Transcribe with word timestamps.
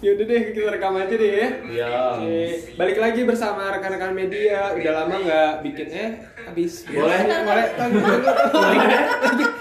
Yaudah 0.00 0.24
deh 0.24 0.42
kita 0.50 0.70
rekam 0.70 0.96
aja 0.96 1.12
deh 1.12 1.28
ya. 1.30 1.48
Iya. 1.62 1.86
Oke, 2.16 2.40
balik 2.74 2.96
lagi 2.96 3.20
bersama 3.22 3.68
rekan-rekan 3.70 4.12
media. 4.12 4.72
Udah 4.72 4.92
lama 4.98 5.14
nggak 5.14 5.52
bikin 5.60 5.86
eh 5.90 6.10
habis. 6.40 6.88
Boleh. 6.88 7.20
boleh. 7.20 7.66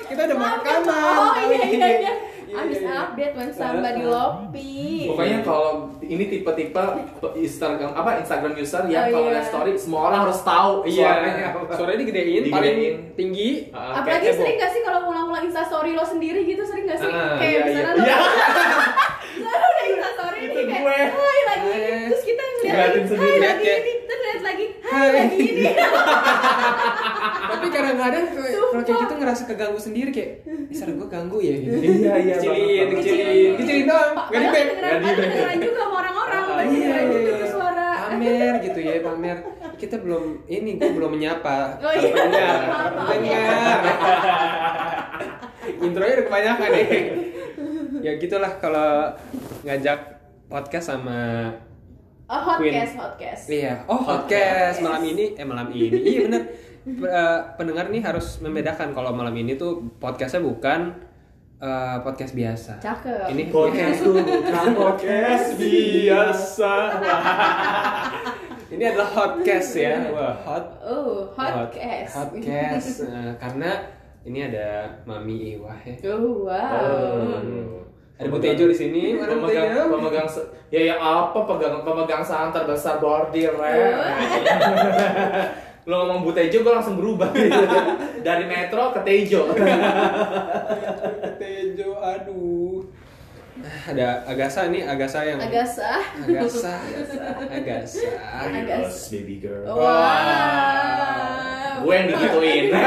Kita 0.07 0.21
udah 0.25 0.37
mau 0.37 0.49
rekaman. 0.55 1.15
Oh 1.19 1.33
iya 1.45 1.63
iya 1.67 1.89
iya. 1.99 2.13
Iya, 2.49 2.65
Abis 2.65 2.81
iya. 2.81 2.93
update 3.05 3.33
when 3.35 3.51
somebody 3.51 4.01
lopi. 4.01 5.05
Pokoknya 5.05 5.37
kalau 5.43 5.71
ini 6.01 6.23
tipe-tipe 6.25 6.83
Instagram 7.37 7.91
apa 7.93 8.17
Instagram 8.17 8.53
user 8.55 8.83
yang 8.87 9.05
Oh, 9.05 9.11
kalau 9.11 9.27
iya. 9.27 9.33
lihat 9.35 9.45
story 9.45 9.71
semua 9.75 10.01
orang 10.07 10.19
harus 10.23 10.39
tahu 10.41 10.71
suaranya 10.83 11.45
Iya, 11.45 11.49
suaranya 11.69 11.99
digedein, 11.99 12.25
Digedein. 12.41 12.49
paling 12.49 12.77
tinggi. 13.13 13.49
Ah, 13.69 14.01
Apalagi 14.01 14.23
kayak 14.25 14.37
sering 14.39 14.55
gak 14.57 14.71
sih 14.71 14.81
kalau 14.81 14.99
ngulang-ngulang 15.03 15.45
Insta 15.45 15.61
story 15.61 15.93
lo 15.93 16.01
sendiri 16.01 16.41
gitu 16.43 16.63
sering 16.63 16.85
gak 16.85 16.97
sih? 16.97 17.05
Ah, 17.07 17.37
kayak 17.37 17.51
iya, 17.51 17.61
misalnya 17.61 17.91
iya. 17.93 17.93
lo 17.93 18.01
Iya. 18.01 18.17
misalnya 19.29 19.53
lo 19.55 19.67
udah 19.69 19.85
Insta 19.85 20.09
story 20.09 20.39
Itu 20.39 20.49
nih 20.49 20.65
kayak 20.65 20.68
gue. 20.79 20.97
Hai 21.09 21.39
lagi 21.45 21.67
ini. 21.69 21.97
Terus 22.07 22.23
kita 22.23 22.43
ngeliat 22.43 22.69
Ngeliatin 22.69 23.03
Hai 23.11 23.37
lagi 23.39 23.67
ini 23.69 23.93
Terus 24.01 24.19
liat 24.19 24.41
lagi 24.41 24.65
Hai 24.79 24.89
Hai. 24.89 25.11
lagi 25.15 25.37
ini 25.41 25.61
Tapi 27.49 27.67
kadang-kadang 27.67 28.25
kalau 28.31 28.83
kayak 28.85 28.99
gitu 29.01 29.13
ngerasa 29.15 29.43
keganggu 29.45 29.79
sendiri 29.79 30.09
kayak, 30.09 30.31
bisa 30.69 30.85
gue 30.87 31.07
ganggu 31.07 31.39
ya 31.39 31.55
gitu. 31.57 31.75
Iya, 31.75 32.13
iya, 32.15 32.35
Kecilin, 32.37 32.87
kecilin, 32.93 33.51
kecilin 33.57 33.85
doang. 33.85 34.11
Gak 34.13 34.29
Padahal 34.29 34.39
di 34.39 34.47
back. 34.47 34.65
kedengeran- 34.69 34.79
Nggak 34.79 34.99
di 35.01 35.03
padahal 35.03 35.17
back. 35.17 35.27
kedengeran 35.27 35.57
juga 35.59 35.81
sama 35.81 35.95
orang-orang 35.97 36.43
Iya, 36.69 36.95
iya, 37.01 37.19
iya. 37.25 37.47
suara 37.49 37.87
Pamer 37.99 38.53
gitu 38.61 38.79
ya, 38.79 38.93
pamer. 39.01 39.37
Kita 39.75 39.95
belum 39.97 40.23
ini, 40.45 40.71
gue 40.75 40.89
belum 40.89 41.09
menyapa. 41.11 41.57
Oh, 41.79 41.91
iya. 41.91 42.09
Pendengar, 42.09 42.59
pendengar. 43.01 43.79
Intronya 45.79 46.13
udah 46.13 46.25
kebanyakan 46.25 46.69
nih. 46.69 46.87
Ya 47.99 48.11
gitulah 48.15 48.51
kalau 48.57 49.11
ngajak 49.61 50.18
podcast 50.49 50.91
sama 50.91 51.45
Oh 52.25 52.41
hotcast 52.45 52.93
hotcast. 52.93 53.49
Iya, 53.49 53.85
oh 53.89 54.01
podcast 54.01 54.85
malam 54.85 55.01
ini, 55.01 55.33
eh 55.33 55.41
malam 55.41 55.69
ini, 55.73 55.97
iya 56.13 56.19
bener. 56.29 56.41
P- 56.85 57.01
eh, 57.01 57.39
pendengar 57.57 57.89
nih 57.89 58.05
harus 58.05 58.37
membedakan 58.37 58.93
kalau 58.93 59.13
malam 59.13 59.33
ini 59.33 59.57
tuh 59.57 59.81
podcastnya 59.97 60.45
bukan 60.45 60.93
eh, 61.57 61.97
podcast 62.05 62.37
biasa. 62.37 62.77
Cakep. 62.77 63.33
Ini 63.33 63.43
Podcast 63.49 64.05
tuh 64.05 64.13
bukan 64.21 64.67
podcast 64.85 65.47
biasa. 65.57 66.73
ini 68.69 68.83
adalah 68.85 69.09
hotcast 69.09 69.69
ya, 69.73 69.97
wah 70.13 70.37
hot. 70.45 70.65
Oh 70.85 71.25
hotcast. 71.33 72.13
Hotcast. 72.13 72.89
Eh, 73.09 73.33
karena 73.41 73.73
ini 74.21 74.45
ada 74.45 74.85
Mami 75.09 75.57
Iwah 75.57 75.81
ya. 75.81 75.97
Oh 76.13 76.45
wow 76.45 77.88
Ada 78.19 78.27
Bu 78.27 78.35
Tejo 78.35 78.67
di 78.67 78.75
sini, 78.75 79.15
pemegang 79.15 79.87
pemegang 79.87 80.27
ya 80.67 80.91
ya 80.91 80.95
apa 80.99 81.39
pegang 81.47 81.87
pemegang 81.87 82.19
saham 82.19 82.51
terbesar 82.51 82.99
bordir 82.99 83.55
ya. 83.55 83.95
Lo 85.87 86.03
ngomong 86.03 86.27
Bu 86.27 86.35
Tejo 86.35 86.59
gue 86.59 86.73
langsung 86.75 86.99
berubah 86.99 87.31
dari 88.27 88.43
Metro 88.43 88.91
ke 88.91 88.99
Tejo. 89.07 89.55
Tejo, 91.39 91.89
aduh. 91.95 92.83
Ada 93.87 94.23
Agasa 94.27 94.67
nih, 94.67 94.83
Agasa 94.83 95.19
yang 95.23 95.39
Agak 95.39 95.67
sah 95.67 95.99
Agasa, 96.23 96.79
Agasa. 97.47 98.07
Agak- 98.39 98.87
baby 99.11 99.35
girl. 99.43 99.63
Wow 99.67 101.39
Gue 101.83 101.93
yang 101.95 102.07
digituin. 102.11 102.65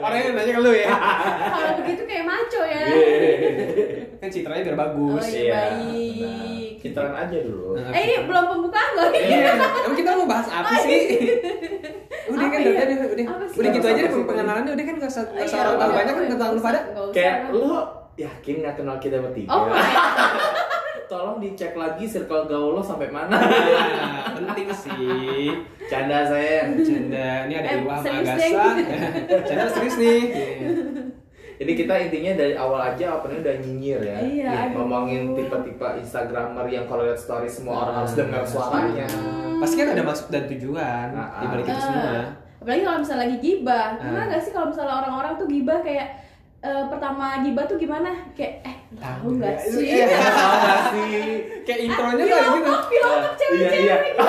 Orang 0.00 0.16
yang 0.16 0.32
nanya 0.32 0.52
ke 0.56 0.60
lu 0.64 0.72
ya. 0.72 0.88
Kalau 1.52 1.72
begitu 1.84 2.02
ya 2.08 2.09
kan 4.16 4.28
citranya 4.28 4.62
biar 4.62 4.74
Oh 4.74 4.80
bagus. 4.80 5.24
iya 5.28 5.60
Iya, 5.80 6.20
baik 6.20 6.72
Citaran 6.78 7.12
aja 7.14 7.36
dulu. 7.38 7.72
Nah, 7.74 7.90
Eh 7.90 8.00
ini 8.02 8.14
belum 8.24 8.44
pembukaan 8.46 8.90
loh 8.94 9.08
Iya, 9.10 9.52
emang 9.82 9.94
kita 9.94 10.10
mau 10.14 10.26
bahas 10.26 10.48
apa 10.48 10.72
sih? 10.78 11.00
udah 12.26 12.40
Apa 12.40 12.46
kan, 12.48 12.60
ya? 12.60 12.70
udah, 12.70 12.84
udah, 12.86 13.08
udah, 13.10 13.26
udah 13.50 13.70
gitu 13.70 13.86
aja 13.86 14.00
deh 14.00 14.12
pengenalannya 14.22 14.70
udah 14.70 14.84
kan 14.84 14.94
nggak 14.96 15.10
usah 15.10 15.24
usah 15.26 15.40
Iya, 15.42 15.60
orang 15.62 15.76
tahu 15.76 15.88
iya, 15.88 15.96
banyak 15.96 16.12
kan 16.12 16.22
iya. 16.22 16.30
tentang 16.30 16.48
lu 16.48 16.60
pada. 16.60 16.80
Usah. 16.80 17.10
Kayak 17.10 17.36
lo 17.50 17.72
yakin 18.14 18.54
nggak 18.60 18.74
kenal 18.76 18.96
kita 18.96 19.16
bertiga? 19.18 19.50
Oh 19.50 19.64
my 19.66 19.80
Tolong 21.10 21.42
dicek 21.42 21.74
lagi 21.74 22.06
circle 22.06 22.46
gaul 22.46 22.70
lo 22.70 22.80
sampai 22.80 23.10
mana. 23.10 23.34
Penting 24.32 24.70
sih. 24.70 25.50
Canda 25.84 26.22
saya. 26.22 26.70
Canda, 26.70 27.28
ini 27.44 27.54
ada 27.56 27.68
Iwam 27.74 27.98
Agasa. 27.98 28.62
Canda 29.42 29.64
serius 29.66 29.96
nih. 29.98 30.20
Jadi 31.60 31.72
kita 31.76 31.92
intinya 32.00 32.32
dari 32.34 32.54
awal 32.54 32.80
aja 32.82 33.06
opennya 33.14 33.38
udah 33.38 33.54
nyinyir 33.60 34.00
ya. 34.00 34.16
Iya, 34.18 34.48
aduh. 34.48 34.80
Ngomongin 34.80 35.36
tipe-tipe 35.36 35.88
Instagramer 36.00 36.64
yang 36.66 36.88
kalau 36.88 37.04
lihat 37.04 37.16
story 37.16 37.44
semua 37.46 37.84
orang 37.84 38.00
harus 38.00 38.10
Ah. 38.10 38.18
dengar 38.18 38.42
suaranya. 38.42 39.06
Pasti 39.60 39.74
kan 39.76 39.92
ada 39.92 40.00
maksud 40.00 40.26
dan 40.28 40.48
tujuan 40.48 41.08
Ah, 41.12 41.28
di 41.36 41.46
balik 41.46 41.64
itu 41.64 41.74
Ah. 41.74 41.82
semua. 41.82 42.22
Apalagi 42.56 42.82
kalau 42.82 42.98
misalnya 42.98 43.22
lagi 43.22 43.36
gibah 43.38 43.86
Gimana 43.94 44.20
Ah. 44.22 44.30
gak 44.30 44.40
sih 44.40 44.52
kalau 44.52 44.66
misalnya 44.68 44.94
orang-orang 44.98 45.32
tuh 45.36 45.46
gibah 45.46 45.78
kayak 45.80 46.08
eh, 46.60 46.84
Pertama 46.88 47.24
gibah 47.40 47.64
tuh 47.64 47.76
gimana? 47.76 48.10
Kayak 48.32 48.52
eh 48.62 48.76
tahu 48.94 49.28
gak 49.36 49.56
sih? 49.58 49.84
Iya. 49.86 50.04
Tahu 50.10 50.52
nggak 50.56 50.80
sih? 50.92 51.20
Kayak 51.62 51.80
intronya 51.82 52.22
kayak 52.22 52.44
gitu. 52.46 52.56
Pilotok, 52.62 52.82
pilotok 52.86 53.32
cewek-cewek 53.34 53.68
Iya, 53.76 53.80
iya. 53.82 53.96
gitu. 54.02 54.20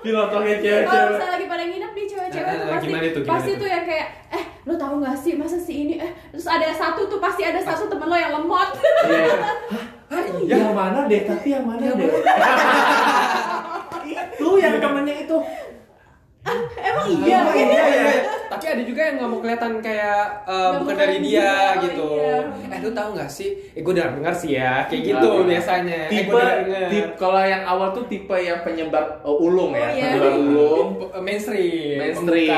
Pilotoknya 0.00 0.54
Kalau 0.54 0.62
cewek-cewek. 0.62 1.08
misalnya 1.10 1.30
lagi 1.30 1.46
pada 1.46 1.64
nginep 1.66 1.90
nih 1.90 2.06
cewek-cewek 2.06 2.40
Ah, 2.42 2.52
tuh 2.52 2.60
ah, 2.60 2.68
pasti 2.70 2.86
gimana 2.86 3.04
pasti 3.26 3.50
tuh? 3.50 3.58
tuh 3.58 3.68
yang 3.70 3.84
kayak 3.84 4.06
eh 4.30 4.44
lo 4.62 4.74
tahu 4.74 5.00
gak 5.00 5.14
sih 5.14 5.34
masa 5.34 5.56
si 5.56 5.72
ini 5.80 5.94
eh 5.96 6.12
terus 6.28 6.44
ada 6.44 6.68
satu 6.70 7.06
tuh 7.06 7.16
pasti 7.16 7.40
ada 7.40 7.56
satu 7.58 7.86
temen 7.86 8.04
lo 8.04 8.14
yang 8.14 8.32
lemot 8.34 8.68
Iya. 9.02 9.32
Hah, 10.10 10.26
yang 10.42 10.74
mana 10.74 11.06
deh? 11.06 11.22
Tapi 11.22 11.48
yang 11.48 11.62
mana 11.62 11.86
deh? 11.86 12.10
itu 14.32 14.48
yang 14.58 14.76
temennya 14.76 15.16
itu. 15.22 15.36
emang 16.74 17.04
Iya, 17.06 17.38
iya 17.46 17.62
iya, 17.62 17.82
iya. 17.86 18.04
Tapi 18.50 18.64
ada 18.66 18.82
juga 18.82 19.00
yang 19.00 19.14
nggak 19.16 19.30
mau 19.30 19.38
kelihatan 19.38 19.72
kayak 19.78 20.24
eh, 20.42 20.50
Nggak 20.50 20.80
bukan 20.82 20.96
dari 20.96 21.16
dia 21.20 21.46
dia, 21.46 21.54
gitu. 21.80 22.02
oh 22.02 22.16
iya. 22.16 22.36
Eh 22.66 22.78
lu 22.80 22.90
tahu 22.90 23.08
nggak 23.14 23.30
sih? 23.30 23.48
Eh 23.70 23.80
gue 23.80 23.92
udah 23.92 24.10
dengar 24.10 24.34
sih 24.34 24.50
ya, 24.52 24.82
kayak 24.84 25.02
gitu 25.06 25.28
Ah. 25.30 25.46
biasanya. 25.46 26.00
Eh 26.02 26.10
Tipe, 26.10 26.34
denger. 26.34 26.88
tipe 26.90 27.10
kalau 27.14 27.40
yang 27.40 27.62
awal 27.62 27.88
tuh 27.92 28.04
tipe 28.04 28.34
yang 28.34 28.58
penyebar 28.60 29.22
oh, 29.22 29.36
ulung 29.38 29.70
ya, 29.72 29.84
Oh, 29.84 29.90
iya. 29.92 30.04
penyebar 30.10 30.32
ulung. 30.34 30.88
Eh, 31.06 31.22
mainstream. 31.22 31.96
Mainstream. 32.00 32.50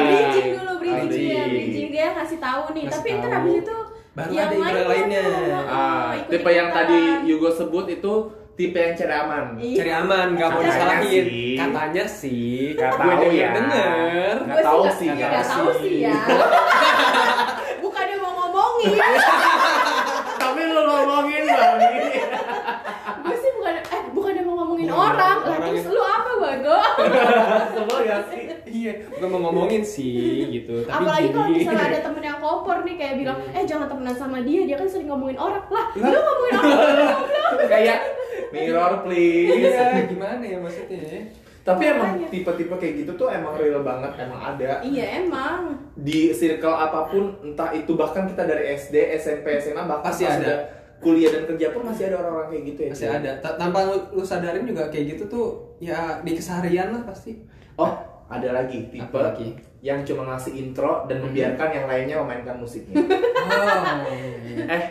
Bridging 0.98 1.26
ya 1.26 1.44
bridging 1.46 1.88
dia 1.90 2.06
kasih 2.12 2.38
tahu 2.38 2.62
nih 2.70 2.82
Kasih 2.82 2.94
tapi 2.94 3.08
ntar 3.10 3.22
tahu. 3.22 3.34
habis 3.34 3.54
itu 3.58 3.76
Baru 4.12 4.28
yang 4.30 4.44
ada 4.44 4.60
lain 4.60 4.84
lainnya. 4.84 5.22
tuh, 5.24 5.32
Ah, 5.64 6.12
ikut-ikutan. 6.12 6.28
tipe 6.28 6.50
yang 6.52 6.68
tadi 6.70 6.98
Yugo 7.24 7.48
sebut 7.50 7.86
itu 7.88 8.12
tipe 8.52 8.76
yang 8.76 8.92
cari 8.92 9.14
aman. 9.16 9.44
Iya. 9.56 9.76
Cari 9.78 9.90
aman, 9.96 10.26
nggak 10.30 10.48
mau 10.48 10.60
Katanya 10.60 10.68
disalahin. 10.68 11.24
sih. 11.24 11.56
Katanya 11.56 12.04
sih. 12.06 12.56
Nggak 12.74 12.90
Gue 12.92 13.00
tahu 13.08 13.30
ya. 13.32 13.48
denger. 13.50 14.34
Nggak 14.42 14.60
tahu 14.62 14.82
sih 14.92 15.08
ya. 15.08 15.14
nggak 15.16 15.46
tahu 15.46 15.68
sih 15.78 15.94
ya 15.98 16.12
bukannya 17.82 18.16
mau 18.18 18.32
ngomongin 18.36 18.92
Tapi 20.42 20.60
lu 20.66 20.80
ngomongin 20.82 21.42
Mami. 21.46 21.90
gue 23.22 23.36
sih 23.38 23.50
bukan 23.54 23.74
eh 23.78 24.02
bukannya 24.10 24.42
mau 24.42 24.54
ngomongin 24.58 24.88
orang 24.90 25.16
lah 25.38 25.50
orang 25.50 25.70
terus 25.70 25.86
lu 25.88 26.02
apa 26.02 26.30
bago 26.52 26.76
Sebel 27.72 27.98
gak 28.04 28.22
sih? 28.28 28.42
Iya, 28.72 28.92
bukan 29.12 29.28
mau 29.28 29.40
ngomongin 29.48 29.82
sih 29.84 30.48
gitu. 30.48 30.84
Tapi 30.88 31.04
apalagi 31.04 31.28
kalau 31.32 31.48
misalnya 31.52 31.84
ada 31.92 32.00
temen 32.00 32.22
yang 32.24 32.38
kompor 32.40 32.78
nih 32.84 32.94
kayak 32.96 33.14
bilang 33.20 33.38
eh 33.52 33.64
jangan 33.68 33.86
temenan 33.88 34.16
sama 34.16 34.38
dia 34.40 34.64
dia 34.64 34.76
kan 34.80 34.88
sering 34.88 35.08
ngomongin 35.08 35.36
orang 35.36 35.66
lah 35.68 35.86
lu 36.00 36.08
ngomongin 36.08 36.54
orang 36.56 36.78
Kayak 37.68 37.98
mirror 38.52 38.92
please. 39.04 39.52
Iya, 39.60 39.84
gimana 40.12 40.42
ya 40.44 40.58
maksudnya? 40.60 41.00
ya? 41.00 41.20
Tapi 41.62 41.82
emang 41.94 42.26
tipe-tipe 42.26 42.74
kayak 42.74 42.94
gitu 43.06 43.12
tuh 43.14 43.30
emang 43.30 43.54
real 43.54 43.86
banget, 43.86 44.18
emang 44.18 44.40
ada. 44.42 44.82
iya 44.82 45.22
emang 45.22 45.78
Di 45.94 46.34
circle 46.34 46.74
apa 46.74 47.06
pun, 47.06 47.38
entah 47.38 47.70
itu 47.70 47.94
bahkan 47.94 48.26
kita 48.26 48.42
dari 48.42 48.74
SD, 48.74 49.14
SMP, 49.14 49.62
SMA, 49.62 49.86
bahkan 49.86 50.10
Pasti 50.10 50.26
pas 50.26 50.42
ada. 50.42 50.81
Kuliah 51.02 51.30
dan 51.30 51.42
kerja 51.44 51.66
pun 51.70 51.82
masih 51.82 52.04
ada 52.06 52.16
orang-orang 52.18 52.48
kayak 52.48 52.64
gitu 52.64 52.80
ya. 52.80 52.90
Masih 52.90 53.08
ada. 53.10 53.30
Ta- 53.38 53.56
Tanpa 53.56 53.78
lu, 53.84 53.96
lu 54.12 54.22
sadarin 54.22 54.62
juga 54.62 54.86
kayak 54.86 55.04
gitu 55.10 55.22
tuh 55.26 55.46
ya 55.78 56.22
di 56.22 56.32
keseharian 56.32 56.90
lah 56.90 57.02
pasti. 57.02 57.42
Oh, 57.74 57.90
ada 58.26 58.48
lagi 58.54 58.86
tipe 58.86 59.02
Apa 59.02 59.18
lagi? 59.28 59.52
yang 59.80 60.00
cuma 60.00 60.22
ngasih 60.24 60.54
intro 60.54 61.04
dan 61.04 61.18
membiarkan 61.18 61.68
yang 61.68 61.84
lainnya 61.84 62.16
memainkan 62.16 62.56
musiknya. 62.56 63.02
Oh. 63.42 64.06
eh, 64.64 64.82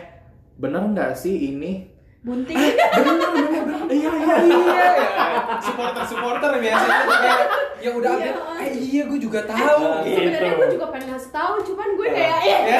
bener 0.54 0.82
nggak 0.86 1.12
sih 1.12 1.50
ini? 1.50 1.88
bunting 2.22 2.54
bener, 2.54 3.16
bener, 3.26 3.62
bener. 3.64 3.80
Iya, 3.88 4.12
iya, 4.12 4.36
iya 4.44 4.62
ya. 4.94 5.10
Supporter 5.58 6.04
supporter 6.04 6.50
biasanya 6.54 7.02
kayak 7.02 7.40
yang 7.80 7.94
udah 7.96 8.12
Iya. 8.12 8.30
update. 8.30 8.62
Eh 8.62 8.70
iya 8.78 9.02
gue 9.02 9.18
juga 9.18 9.40
tahu. 9.42 9.82
Eh, 9.82 10.04
gitu. 10.04 10.18
sebenarnya 10.20 10.52
gue 10.54 10.68
juga 10.70 10.86
pengen 10.88 11.08
ngasih 11.10 11.32
tahu 11.32 11.54
cuman 11.64 11.88
gue 11.92 12.08
kayak 12.08 12.38
Iya. 12.46 12.58
eh 12.62 12.78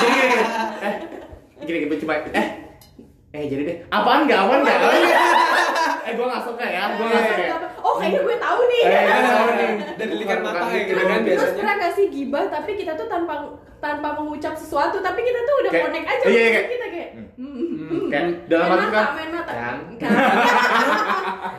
Gini, 0.00 0.16
gini. 0.16 0.44
Eh, 0.80 0.94
gini, 1.66 1.78
gini, 1.84 1.96
cuma 1.98 2.12
eh 2.16 2.48
eh 3.28 3.44
jadi 3.44 3.62
deh 3.62 3.76
apaan 3.88 4.24
nggak 4.24 4.40
nggak 4.40 4.76
Apaan 4.78 4.98
nggak? 4.98 5.20
eh 6.08 6.12
gue 6.14 6.26
nggak 6.26 6.42
suka 6.42 6.64
ya 6.64 6.82
gue 6.90 7.04
nggak 7.04 7.22
suka 7.22 7.42
ya. 7.42 7.56
oh 7.78 7.94
kayaknya 7.94 8.20
gue 8.22 8.36
tahu 8.38 8.60
nih 8.64 8.80
Eh, 8.80 8.88
iya, 8.88 9.18
tahu 9.28 9.48
nih. 9.50 9.70
Dari 9.98 10.14
Bukan- 10.14 10.40
mata 10.40 10.50
bukan 10.50 10.62
kayak 10.64 10.80
gitu. 10.80 10.88
gitu 10.90 11.02
kan 11.02 11.18
Terus 11.18 11.28
biasanya. 11.28 11.56
pernah 11.58 11.74
gak 11.76 11.92
sih 11.92 12.06
gibah 12.08 12.44
tapi 12.48 12.70
kita 12.74 12.92
tuh 12.94 13.06
tanpa 13.06 13.34
tanpa 13.78 14.08
mengucap 14.12 14.54
sesuatu 14.54 14.96
tapi 14.98 15.20
kita 15.20 15.40
tuh 15.40 15.54
udah 15.58 15.72
connect 15.72 16.06
aja 16.06 16.24
iya, 16.26 16.40
iya, 16.42 16.60
kita 16.66 16.86
kayak 16.88 17.08
kayak 18.08 18.24
dalam 18.46 18.66
main 18.66 18.80
hati 18.80 18.90
kan 18.90 19.06
main 19.14 19.30
mata. 19.30 19.52
kan 19.52 19.76
Kan? 19.98 20.16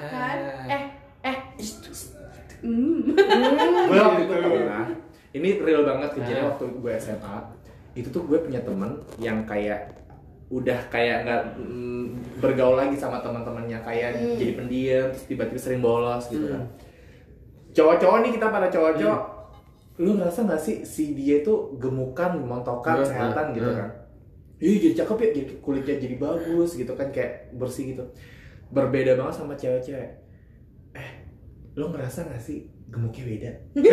kan? 0.09 0.37
Eh, 0.67 0.81
eh. 1.23 1.37
Hmm. 2.59 2.99
gue 3.85 3.99
waktu 3.99 4.21
itu 4.21 4.33
pernah 4.33 4.85
ini 5.29 5.49
real 5.59 5.83
banget 5.83 6.09
kejadian 6.11 6.49
waktu 6.49 6.65
gue 6.73 6.93
SMA 6.97 7.35
itu 7.93 8.07
tuh 8.09 8.25
gue 8.25 8.39
punya 8.41 8.59
temen 8.59 8.91
yang 9.17 9.45
kayak 9.45 9.95
udah 10.49 10.79
kayak 10.89 11.23
nggak 11.23 11.41
mm, 11.57 12.05
bergaul 12.37 12.73
lagi 12.73 12.93
sama 12.93 13.19
teman-temannya 13.19 13.79
kayak 13.79 14.09
Hmm. 14.15 14.35
jadi 14.35 14.51
pendiam 14.55 15.05
terus 15.09 15.25
tiba-tiba 15.25 15.59
sering 15.59 15.79
bolos 15.79 16.27
gitu 16.27 16.47
kan 16.47 16.63
cowok-cowok 17.69 18.17
nih 18.19 18.31
kita 18.33 18.47
pada 18.47 18.67
cowok-cowok 18.67 19.21
lu 19.99 20.15
ngerasa 20.15 20.43
nggak 20.43 20.57
sih 20.57 20.81
si 20.81 21.11
dia 21.11 21.39
tuh 21.39 21.75
gemukan 21.75 22.39
montokan 22.39 22.95
Hmm, 22.95 22.99
kesehatan 23.03 23.45
hmm, 23.47 23.55
gitu 23.55 23.69
hmm. 23.69 23.77
kan 23.77 23.89
Iya 24.59 24.75
jadi 24.75 24.93
cakep 24.99 25.17
ya, 25.17 25.27
jadi 25.39 25.51
kulitnya 25.63 25.95
jadi 25.97 26.15
bagus 26.19 26.75
gitu 26.75 26.91
kan 26.91 27.07
kayak 27.15 27.47
bersih 27.55 27.95
gitu. 27.95 28.03
Berbeda 28.67 29.15
banget 29.15 29.31
sama 29.31 29.55
cewek-cewek. 29.55 30.19
Eh, 30.91 31.09
lo 31.73 31.87
ngerasa 31.87 32.27
gak 32.27 32.43
sih 32.43 32.67
gemuknya 32.91 33.23
beda? 33.23 33.51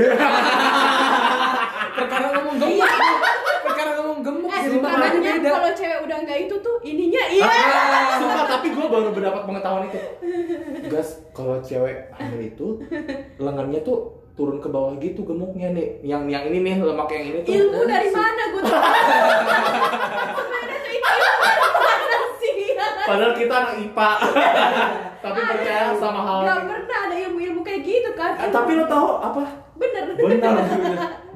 perkara 1.97 2.27
ngomong 2.35 2.57
gemuk 2.59 2.91
perkara 3.63 3.91
ngomong 3.95 4.21
gemuk 4.23 4.51
Eh, 4.51 4.61
jadi 4.61 4.77
makanya 4.77 5.07
katanya 5.07 5.33
beda 5.33 5.49
kalau 5.49 5.73
cewek 5.73 5.99
udah 6.03 6.17
nggak 6.17 6.25
itu 6.45 6.55
tuh 6.61 6.77
ininya 6.85 7.23
iya. 7.33 7.49
Ah. 7.49 8.19
Sumpah, 8.21 8.45
tapi 8.49 8.69
gue 8.77 8.87
baru 8.87 9.09
mendapat 9.13 9.43
pengetahuan 9.49 9.85
itu. 9.89 10.01
Gas, 10.93 11.09
kalau 11.33 11.59
cewek 11.65 12.13
hamil 12.17 12.41
itu 12.45 12.67
lengannya 13.41 13.81
tuh 13.81 14.13
turun 14.37 14.61
ke 14.61 14.69
bawah 14.69 14.93
gitu 15.01 15.25
gemuknya 15.25 15.73
nih. 15.73 15.89
Yang 16.05 16.23
yang 16.29 16.45
ini 16.53 16.59
nih 16.61 16.75
lemak 16.85 17.09
yang 17.13 17.25
ini 17.33 17.39
tuh. 17.45 17.53
Ilmu 17.57 17.81
dari 17.89 18.09
mana 18.13 18.43
gue 18.53 18.63
tuh? 18.63 18.81
Sebenarnya 20.37 20.79
tuh 20.85 20.93
itu 20.93 21.11
ilmu 21.17 21.43
dari 21.43 21.67
mana 21.81 22.19
sih? 22.41 22.55
Padahal 23.07 23.33
kita 23.35 23.55
anak 23.55 23.75
IPA. 23.81 24.11
tapi 25.27 25.43
percaya 25.43 25.91
sama 25.99 26.23
hal 26.23 26.39
Gak 26.47 26.63
pernah 26.71 26.99
ada 27.11 27.17
ilmu-ilmu 27.19 27.61
kayak 27.67 27.83
gitu 27.83 28.11
kan? 28.15 28.39
Eh, 28.39 28.51
tapi 28.53 28.71
lo 28.79 28.85
tahu 28.87 29.09
apa? 29.19 29.43
bener. 29.77 30.05
Bener, 30.17 30.55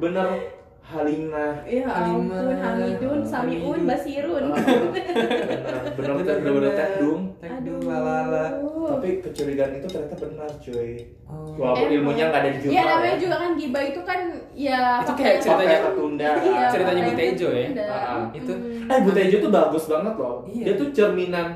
bener 0.00 0.59
Halimah. 0.90 1.62
Ya 1.64 1.86
Halimah, 1.86 2.42
ampun, 2.42 2.56
Hamidun, 2.56 3.20
Samiun. 3.22 3.80
Basirun. 3.86 4.44
Ah, 4.50 4.58
bener 5.96 6.12
bener 6.12 6.34
bener 6.36 6.52
bener 6.52 6.72
tekdung 6.74 7.20
tekdum 7.38 7.78
lala 7.82 8.58
tapi 8.90 9.22
kecurigaan 9.22 9.78
itu 9.78 9.86
ternyata 9.86 10.16
benar 10.18 10.50
cuy 10.58 10.92
Oh. 11.30 11.46
walaupun 11.54 11.94
ilmunya 11.94 12.26
nggak 12.26 12.42
ada 12.42 12.50
di 12.50 12.58
jurnal 12.58 12.74
Ya 12.74 12.82
namanya 12.84 13.14
juga 13.16 13.36
kan 13.38 13.50
gibah 13.54 13.82
itu 13.84 14.00
kan 14.02 14.20
ya 14.50 14.98
Itu 14.98 15.12
kayak 15.14 15.38
ceritanya- 15.38 15.82
ketunda 15.86 16.30
Iya, 16.42 16.66
ceritanya 16.66 17.00
Bu 17.00 17.12
Tejo 17.14 17.48
ya? 17.48 17.62
ketunda. 17.62 17.86
Ah, 17.86 18.26
itu. 18.34 18.52
Eh 18.84 18.98
Bu 18.98 19.10
Tejo 19.12 19.36
tuh 19.38 19.52
bagus 19.52 19.84
banget 19.86 20.14
loh 20.16 20.36
Iya. 20.44 20.64
dia 20.66 20.74
tuh 20.74 20.88
cerminan 20.90 21.54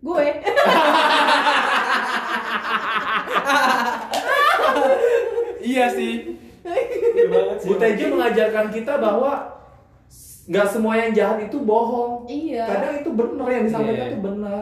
Gue. 0.00 0.26
iya 5.62 5.86
sih 5.88 6.36
Iya 7.12 7.24
banget 7.26 7.56
sih 7.58 7.68
Bu 7.68 7.74
Tejo 7.76 8.04
mengajarkan 8.10 8.66
kita 8.68 8.94
bahwa 8.98 9.32
nggak 10.42 10.66
semua 10.66 10.94
yang 10.96 11.10
jahat 11.12 11.38
itu 11.40 11.56
bohong 11.62 12.24
Iya. 12.24 12.64
kadang 12.64 12.94
itu 12.96 13.10
benar 13.12 13.46
yang 13.48 13.64
disampaikan 13.64 13.94
Iya. 14.02 14.12
tuh 14.12 14.22
benar 14.22 14.60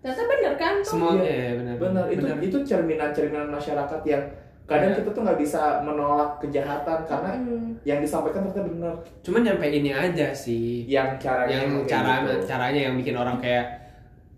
Ternyata 0.00 0.22
bener 0.26 0.52
kan 0.56 0.74
tuh. 0.76 0.90
semuanya 0.90 1.22
Iya. 1.22 1.38
ya 1.38 1.52
benar 1.54 1.74
benar 1.78 2.04
itu 2.08 2.24
itu 2.42 2.56
cerminan 2.64 3.10
cerminan 3.10 3.48
masyarakat 3.48 4.00
yang 4.04 4.22
kadang 4.64 4.90
Iya. 4.90 4.98
kita 4.98 5.10
tuh 5.12 5.22
nggak 5.22 5.38
bisa 5.38 5.62
menolak 5.80 6.30
kejahatan 6.38 6.98
karena 7.04 7.30
Hmm. 7.32 7.70
yang 7.82 7.98
disampaikan 7.98 8.42
ternyata 8.44 8.62
benar 8.66 8.94
cuman 9.20 9.40
nyampe 9.44 9.66
ini 9.68 9.90
aja 9.90 10.26
sih 10.32 10.82
yang 10.84 11.14
caranya 11.16 11.52
yang 11.58 11.70
cara 11.84 12.12
gitu. 12.24 12.46
caranya 12.48 12.80
yang 12.82 12.94
bikin 12.96 13.14
orang 13.14 13.36
kayak 13.36 13.66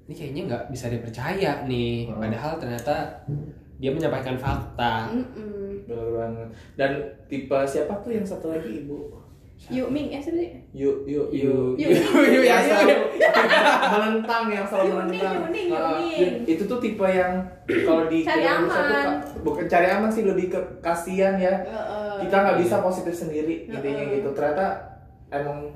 ini 0.03 0.13
kayaknya 0.13 0.43
nggak 0.47 0.63
bisa 0.69 0.87
dipercaya 0.89 1.65
nih 1.65 2.11
Hmm. 2.11 2.19
padahal 2.19 2.53
ternyata 2.59 2.95
dia 3.79 3.91
menyampaikan 3.91 4.37
fakta 4.37 5.09
Mm-mm. 5.11 5.62
Bener 5.85 6.09
banget. 6.13 6.49
Dan 6.75 6.91
tipe 7.27 7.59
siapa 7.65 7.95
tuh 7.99 8.11
yang 8.11 8.23
satu 8.23 8.49
lagi 8.49 8.71
ibu? 8.81 9.19
Yuk 9.65 9.89
Ming, 9.89 10.11
eh 10.11 10.19
sebenarnya. 10.19 10.59
Yuk, 10.73 11.07
yuk, 11.07 11.31
Yuk, 11.31 11.79
yuk, 11.79 11.95
yuk, 12.11 12.43
yang 12.43 12.59
yuk, 12.59 12.67
selalu 12.67 12.91
yuk. 12.91 13.01
menentang, 13.95 14.45
yang 14.49 14.67
selalu 14.67 14.91
menentang. 14.97 15.35
yuning, 15.39 15.69
Ah, 15.71 16.03
yuning. 16.03 16.35
itu 16.45 16.63
tuh 16.65 16.79
tipe 16.79 17.07
yang 17.07 17.47
kalau 17.65 18.11
di 18.11 18.19
Cari 18.21 18.43
Indonesia 18.43 18.67
tuh 18.75 18.91
aman. 18.91 19.07
ka- 19.15 19.39
bukan 19.41 19.65
cari 19.67 19.87
aman 19.89 20.11
sih 20.11 20.25
lebih 20.25 20.47
ke 20.49 20.59
kasihan 20.81 21.39
ya. 21.39 21.63
Heeh. 21.63 22.15
Kita 22.21 22.37
nggak 22.41 22.59
bisa 22.59 22.77
positif 22.81 23.15
sendiri 23.17 23.55
intinya 23.65 24.03
Heeh. 24.03 24.19
gitu. 24.19 24.29
Ternyata 24.33 24.67
emang 25.31 25.71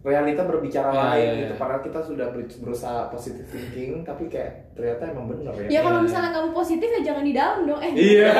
realita 0.00 0.42
berbicara 0.42 0.88
Ah, 0.88 1.12
lain 1.12 1.20
iya, 1.20 1.32
gitu. 1.38 1.52
iya. 1.52 1.58
Padahal 1.58 1.80
kita 1.80 2.00
sudah 2.00 2.26
ber- 2.28 2.58
berusaha 2.58 3.00
positive 3.06 3.44
thinking, 3.46 4.00
tapi 4.00 4.26
kayak 4.26 4.72
ternyata 4.72 5.02
emang 5.06 5.28
bener 5.28 5.52
ya. 5.60 5.68
Ya 5.68 5.80
kalau 5.82 6.00
Iya. 6.00 6.06
misalnya 6.06 6.30
kamu 6.32 6.48
positif 6.50 6.88
ya 6.88 7.00
jangan 7.02 7.20
di 7.22 7.32
dalam 7.32 7.58
dong. 7.62 7.80
Eh. 7.80 7.92
Iya. 7.92 8.30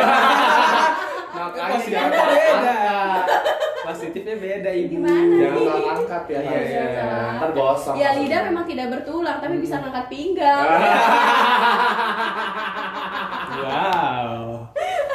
Makanya 1.30 1.78
beda. 1.78 2.00
positifnya 3.82 4.36
beda 4.36 4.70
ibu 4.72 4.92
Gimana? 4.94 5.36
Jangan 5.36 5.60
salah 5.62 5.94
angkat 5.96 6.24
ya. 6.26 6.38
Iya, 6.38 6.50
harusnya. 6.50 6.84
iya. 6.84 7.06
Ntar 7.34 7.50
gosong. 7.52 7.94
Ya 7.94 8.08
lidah 8.14 8.40
memang 8.46 8.64
tidak 8.64 8.86
bertulang 8.90 9.38
tapi 9.38 9.56
bisa 9.58 9.74
ngangkat 9.78 10.06
pinggang. 10.08 10.66
wow 13.60 14.40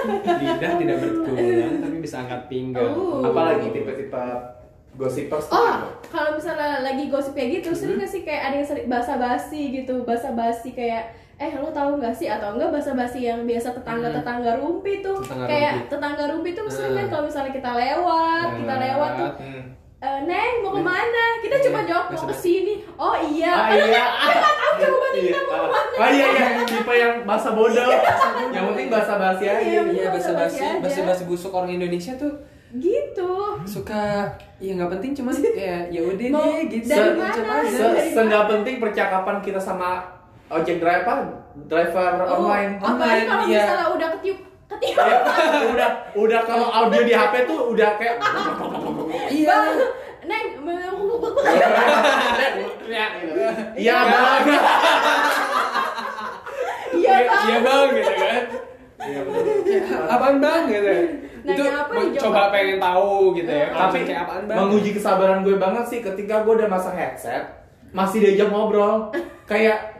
lidah 0.05 0.71
tidak 0.75 0.97
bertulang 0.99 1.73
tapi 1.79 1.97
bisa 1.99 2.15
angkat 2.21 2.41
pinggang 2.45 2.91
Oh. 2.91 3.21
Apalagi 3.23 3.67
tipe-tipe 3.71 4.25
gossipers 4.95 5.45
tuh 5.45 5.53
Oh, 5.53 5.75
kalau 6.05 6.33
misalnya 6.33 6.79
lagi 6.81 7.07
gosip 7.07 7.31
kayak 7.31 7.59
gitu, 7.59 7.69
sering 7.71 7.97
gak 7.97 8.07
sih 8.07 8.21
kayak 8.21 8.41
ada 8.45 8.55
yang 8.55 8.65
sering 8.65 8.87
basa-basi 8.87 9.61
gitu, 9.73 10.01
basa-basi 10.01 10.71
kayak 10.71 11.03
eh 11.35 11.51
lu 11.53 11.67
tahu 11.69 11.99
nggak 11.99 12.11
sih 12.11 12.25
atau 12.25 12.55
enggak 12.55 12.71
basa-basi 12.71 13.19
yang 13.21 13.43
biasa 13.43 13.75
tetangga-tetangga 13.75 14.55
rumpi 14.55 14.99
tuh 14.99 15.19
Tetangga 15.19 15.45
kayak 15.45 15.71
rumpi. 15.75 15.89
tetangga 15.89 16.23
rumpi 16.27 16.49
tuh 16.51 16.65
sering 16.65 16.89
Hmm. 16.89 16.97
kan 16.97 17.07
kalau 17.09 17.23
misalnya 17.25 17.51
kita 17.51 17.71
lewat, 17.73 18.47
kita 18.55 18.75
lewat 18.81 19.11
tuh 19.13 19.31
Hmm. 19.35 19.63
"Eh, 19.97 20.19
Neng 20.23 20.53
mau 20.61 20.71
ke 20.71 20.81
mana? 20.81 21.25
Kita 21.37 21.55
Iya, 21.57 21.63
coba 21.65 21.79
jawab 21.83 22.05
mau 22.05 22.11
basa-basi. 22.13 22.31
ke 22.31 22.35
sini. 22.41 22.73
Oh 22.95 23.15
iya. 23.17 23.51
Ah 23.51 23.67
iya. 23.67 23.83
kan 23.83 24.07
kita 24.21 24.37
nggak 24.37 24.55
tahu 24.55 24.73
jawabannya 24.77 25.19
Iya. 25.19 25.31
kita 25.33 25.41
mau 25.41 25.57
ke 25.57 25.67
mana. 25.67 25.95
Ah 25.97 26.09
iya 26.09 26.25
iya, 26.29 26.45
tipe 26.63 26.93
yang 26.95 27.13
bahasa 27.21 27.49
bodoh. 27.51 27.89
Yang 28.47 28.65
penting 28.69 28.87
bahasa 28.89 29.13
basi 29.17 29.43
aja. 29.45 29.59
Iya, 29.59 29.81
iya 29.91 30.07
basa 30.09 30.31
basi 30.31 30.57
aja. 30.57 30.79
basa 30.79 30.99
basi 31.03 31.23
busuk 31.25 31.51
orang 31.51 31.71
Indonesia 31.73 32.15
tuh 32.15 32.31
Gitu. 32.75 33.31
suka 33.63 34.27
ya 34.57 34.71
nggak 34.75 34.91
penting 34.93 35.11
cuman 35.13 35.33
ya 35.57 35.77
ya 35.87 36.01
udah 36.01 36.27
deh 36.27 36.59
gitu 36.67 36.85
dari 36.85 37.11
mana? 37.13 37.31
coba 37.33 37.53
aja. 37.61 37.71
Se- 37.71 38.11
Se- 38.11 38.45
penting 38.45 38.75
percakapan 38.77 39.35
kita 39.39 39.57
sama 39.57 40.03
ojek 40.47 40.77
driver, 40.77 41.19
driver 41.65 42.11
Oh, 42.23 42.45
online. 42.45 42.77
Online, 42.77 43.23
kalau 43.23 43.43
iya. 43.47 43.63
misalnya 43.63 43.87
udah 43.89 44.07
ketiup 44.17 44.37
ketiup. 44.67 44.97
Ya, 44.97 45.17
udah 45.73 45.89
udah 46.13 46.41
kalau 46.43 46.67
audio 46.69 47.01
di 47.01 47.13
HP 47.13 47.33
tuh 47.45 47.71
udah 47.71 47.89
kayak 47.95 48.15
iya 49.29 49.57
Neng, 50.25 50.47
Iya 53.77 53.97
bang. 54.01 54.41
iya 56.95 57.15
bang. 57.21 57.41
iya 57.45 57.57
bang 57.61 57.87
gitu 57.93 58.13
kan 58.15 58.43
Iya 59.05 59.19
apaan 60.13 60.37
bang 60.37 60.61
gitu 60.67 60.91
Nanya 61.45 61.53
itu 61.53 61.63
apa 61.63 61.93
coba 62.17 62.39
apa? 62.41 62.51
pengen 62.51 62.77
tahu 62.79 63.13
gitu 63.33 63.51
ya. 63.51 63.67
Tapi 63.69 63.97
kayak 64.03 64.21
apaan 64.23 64.43
bang? 64.45 64.57
menguji 64.57 64.89
kesabaran 64.91 65.39
gue 65.41 65.55
banget 65.55 65.85
sih 65.85 65.99
ketika 66.01 66.41
gue 66.41 66.53
udah 66.55 66.67
masang 66.67 66.93
headset 66.93 67.45
masih 67.91 68.17
diajak 68.19 68.49
ngobrol. 68.49 69.13
Kayak 69.45 69.93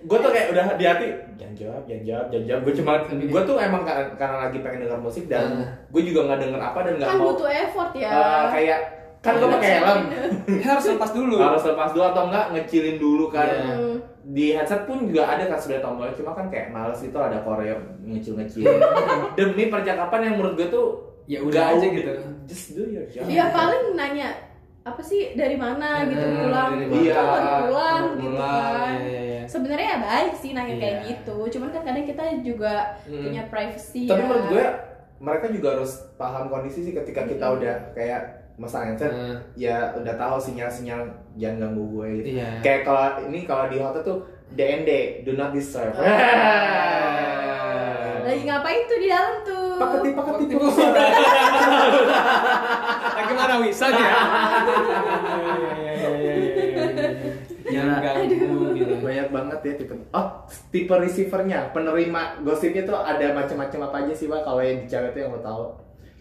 gue 0.00 0.18
tuh 0.18 0.30
kayak 0.30 0.46
udah 0.50 0.64
di 0.74 0.84
hati 0.84 1.06
jangan 1.36 1.54
jawab 1.56 1.82
jangan 1.84 2.04
jawab 2.04 2.26
jangan 2.28 2.46
jawab. 2.46 2.60
Gue 2.62 2.74
cuma 2.74 2.92
gue 3.06 3.42
tuh 3.44 3.56
emang 3.56 3.82
karena, 3.82 4.04
karena 4.14 4.36
lagi 4.40 4.58
pengen 4.60 4.78
denger 4.84 5.00
musik 5.00 5.24
dan 5.26 5.46
Ah. 5.52 5.68
gue 5.88 6.02
juga 6.04 6.20
nggak 6.26 6.38
denger 6.40 6.60
apa 6.60 6.78
dan 6.80 6.92
nggak 6.96 7.08
Kan 7.08 7.16
mau 7.16 7.26
butuh 7.28 7.48
effort 7.48 7.90
ya. 7.94 8.10
eh, 8.10 8.44
kayak 8.50 8.80
kan 9.20 9.32
gue 9.36 9.48
pakai 9.50 9.70
helm. 9.76 10.00
Harus 10.60 10.84
lepas 10.88 11.10
dulu. 11.12 11.36
Harus 11.36 11.62
lepas 11.62 11.90
dulu 11.90 12.04
atau 12.04 12.22
enggak 12.26 12.46
ngecilin 12.52 12.96
dulu 12.96 13.24
kan. 13.28 13.46
Iya. 13.46 13.74
Di 14.22 14.52
headset 14.52 14.84
pun 14.84 15.04
juga 15.04 15.24
ada 15.26 15.46
kan 15.46 15.56
sudah 15.56 15.80
tombolnya 15.80 16.12
cuma 16.12 16.32
kan 16.32 16.46
kayak 16.46 16.68
males 16.68 17.00
itu 17.00 17.14
ada 17.14 17.40
koreo 17.40 17.80
ngecil-ngecil 18.02 18.68
demi 19.38 19.66
percakapan 19.66 20.20
yang 20.22 20.34
menurut 20.36 20.54
gue 20.54 20.68
tuh 20.68 20.86
ya 21.24 21.40
udah 21.40 21.72
aja 21.72 21.86
gitu 21.86 22.10
just 22.44 22.74
do 22.74 22.84
your 22.84 23.06
job 23.06 23.24
Iya 23.24 23.48
paling 23.48 23.94
nanya 23.94 24.28
apa 24.80 25.00
sih 25.00 25.32
dari 25.32 25.54
mana 25.54 26.04
gitu 26.04 26.20
Hmm, 26.20 26.40
pulang 26.42 26.70
Iya, 26.90 27.16
mana? 27.16 27.30
baru 27.30 27.48
pulang 27.62 28.04
Baru 28.06 28.16
gitu 28.18 28.28
pulang, 28.30 28.64
kan 28.66 28.92
iya, 28.98 29.20
iya. 29.22 29.42
sebenarnya 29.46 29.86
ya 29.86 29.98
baik 30.00 30.32
sih 30.36 30.50
nanya 30.50 30.74
kayak 30.76 30.96
Iya. 30.96 31.06
gitu 31.06 31.36
cuman 31.50 31.68
kan 31.70 31.82
kadang 31.82 32.04
kita 32.04 32.22
juga 32.42 32.72
Hmm. 33.04 33.22
punya 33.22 33.42
privacy 33.46 34.02
Tapi 34.04 34.16
ya 34.16 34.26
menurut 34.26 34.46
gue 34.48 34.66
mereka 35.18 35.46
juga 35.48 35.68
harus 35.74 35.92
paham 36.16 36.44
kondisi 36.46 36.80
sih 36.82 36.92
ketika 36.92 37.24
kita 37.24 37.46
Hmm. 37.46 37.56
udah 37.56 37.74
kayak 37.92 38.20
masang 38.60 38.84
headset 38.86 39.08
Hmm. 39.08 39.34
ya 39.56 39.88
udah 39.96 40.14
tahu 40.14 40.36
sinyal-sinyal 40.38 41.00
jangan 41.34 41.56
ganggu 41.64 41.82
gue 41.90 42.06
gitu. 42.14 42.24
Iya. 42.36 42.48
Kayak 42.60 42.80
kalau 42.84 43.04
ini 43.24 43.38
kalau 43.42 43.64
di 43.66 43.76
hotel 43.76 44.02
tuh 44.04 44.18
DND, 44.50 44.90
do 45.24 45.32
not 45.32 45.50
disturb. 45.50 45.90
Oh. 45.90 45.98
lagi 48.20 48.44
ngapain 48.44 48.80
tuh 48.84 48.96
di 48.96 49.08
dalam 49.08 49.34
tuh 49.42 49.74
Paketi 49.74 50.08
paketi 50.12 50.44
paketi. 50.44 50.60
lagi 53.16 53.32
mana 53.32 53.54
wisan 53.58 53.90
ya 53.90 53.96
Iya, 53.96 54.06
iya, 56.06 56.12
iya, 56.12 56.12
iya, 56.12 56.14
iya, 56.14 56.30
iya. 57.10 57.30
Gila. 57.70 57.96
ganggu 57.96 58.74
gitu. 58.74 58.94
banyak 59.00 59.28
banget 59.30 59.58
ya 59.62 59.72
tipe 59.76 59.94
oh 60.10 60.26
tipe 60.68 60.92
receivernya 60.92 61.70
penerima 61.70 62.40
gosipnya 62.40 62.82
tuh 62.84 62.96
ada 62.98 63.32
macam-macam 63.32 63.78
apa 63.84 63.96
aja 64.00 64.12
sih 64.12 64.26
pak 64.26 64.40
kalau 64.42 64.58
yang 64.58 64.78
di 64.78 64.86
cewek 64.86 65.10
tuh 65.10 65.18
yang 65.20 65.30
lo 65.30 65.40
tahu 65.40 65.62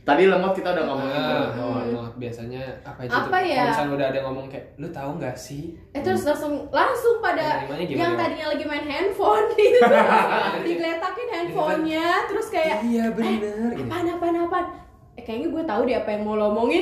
tadi 0.02 0.24
lemot 0.26 0.52
kita 0.52 0.70
udah 0.72 0.86
ngomongin 0.86 1.18
Ah, 1.18 1.48
tuh. 1.50 1.74
lemot. 1.86 2.12
biasanya 2.16 2.62
apa 2.82 3.00
aja 3.02 3.12
Apa 3.16 3.28
tuh? 3.32 3.42
ya? 3.44 3.56
Kalau 3.56 3.70
misalnya 3.70 3.94
udah 3.94 4.06
ada 4.06 4.18
yang 4.18 4.28
ngomong 4.28 4.46
kayak, 4.48 4.66
lu 4.76 4.88
tahu 4.90 5.10
nggak 5.16 5.36
sih? 5.36 5.64
Eh 5.92 6.02
terus 6.02 6.22
langsung 6.24 6.54
langsung 6.70 7.16
pada 7.20 7.64
gimana? 7.64 7.86
yang 7.86 8.14
tadinya 8.14 8.46
lagi 8.50 8.66
main 8.66 8.84
handphone 8.84 9.46
gitu 9.56 9.80
digeletakin 10.66 11.28
handphonenya 11.30 12.08
terus 12.26 12.48
kayak 12.50 12.78
Iya, 12.82 13.06
eh, 13.06 13.12
bener, 13.12 13.70
gitu. 13.72 13.86
apaan 13.86 14.08
apaan 14.10 14.36
apaan 14.42 14.66
eh, 15.14 15.22
kayaknya 15.22 15.48
gue 15.50 15.64
tahu 15.64 15.82
deh 15.84 15.96
apa 15.96 16.10
yang 16.10 16.24
mau 16.24 16.36
lo 16.36 16.46
omongin 16.50 16.82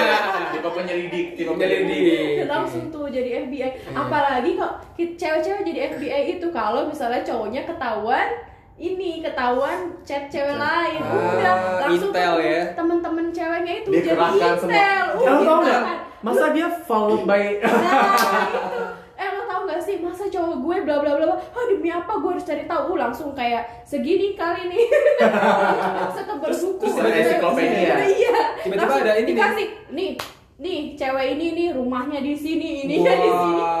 tipe 0.52 0.68
penyelidik 0.68 1.26
tipe 1.34 1.50
Penyelidik. 1.50 2.44
langsung 2.44 2.88
tuh 2.88 3.06
jadi 3.06 3.44
FBI 3.44 3.58
Iya. 3.58 3.68
apalagi 3.92 4.50
kok 4.54 4.72
cewek-cewek 4.96 5.62
jadi 5.64 5.80
FBI 5.92 6.22
itu 6.34 6.46
kalau 6.50 6.84
misalnya 6.84 7.22
cowoknya 7.22 7.62
ketahuan 7.62 8.26
ini 8.76 9.20
ketahuan 9.20 9.78
chat 10.02 10.28
cewek 10.28 10.54
lain 10.54 11.00
Ah, 11.00 11.32
udah 11.32 11.54
langsung 11.80 12.10
intel 12.10 12.34
temen- 12.34 12.44
ya. 12.46 12.60
temen-temen 12.72 13.26
ceweknya 13.30 13.72
itu 13.74 13.88
dia 13.88 13.96
jadi 13.98 14.08
kerahkan 14.10 14.52
semua 14.54 14.68
intel 14.68 15.06
Kamu 15.16 15.40
tau 15.42 15.58
kerahkan. 15.58 15.96
masa 16.20 16.46
dia 16.52 16.68
followed 16.82 17.22
by 17.24 17.42
Nah, 17.64 18.14
itu. 18.44 18.80
Eh 19.16 19.28
lo 19.30 19.42
tau 19.42 19.64
gak 19.64 19.80
sih 19.80 19.96
masa 19.98 20.24
cowok 20.26 20.56
gue 20.58 20.76
bla 20.82 20.96
bla 20.98 21.12
bla 21.14 21.24
bla. 21.26 21.36
Ah 21.48 21.64
demi 21.66 21.88
apa 21.90 22.12
gue 22.14 22.30
harus 22.30 22.44
cari 22.44 22.64
tahu 22.64 22.82
Uh, 22.86 22.96
langsung 22.98 23.32
kayak 23.32 23.64
segini 23.82 24.32
kali 24.34 24.68
nih. 24.68 24.84
Setebal 26.12 26.50
buku. 26.50 26.84
terus 26.84 26.96
ada 26.98 27.16
ensiklopedia. 27.16 27.94
Iya. 28.02 28.36
Tiba-tiba 28.60 28.76
Langsung 28.78 29.00
ada 29.00 29.12
ini 29.14 29.22
nih. 29.22 29.28
dikasih 29.30 29.66
nih 29.90 30.10
nih 30.56 30.80
cewek 30.94 31.26
ini 31.30 31.46
nih 31.54 31.68
rumahnya 31.70 32.18
di 32.18 32.32
sini 32.32 32.70
ini 32.82 32.96
di 32.96 33.04
sini 33.04 33.28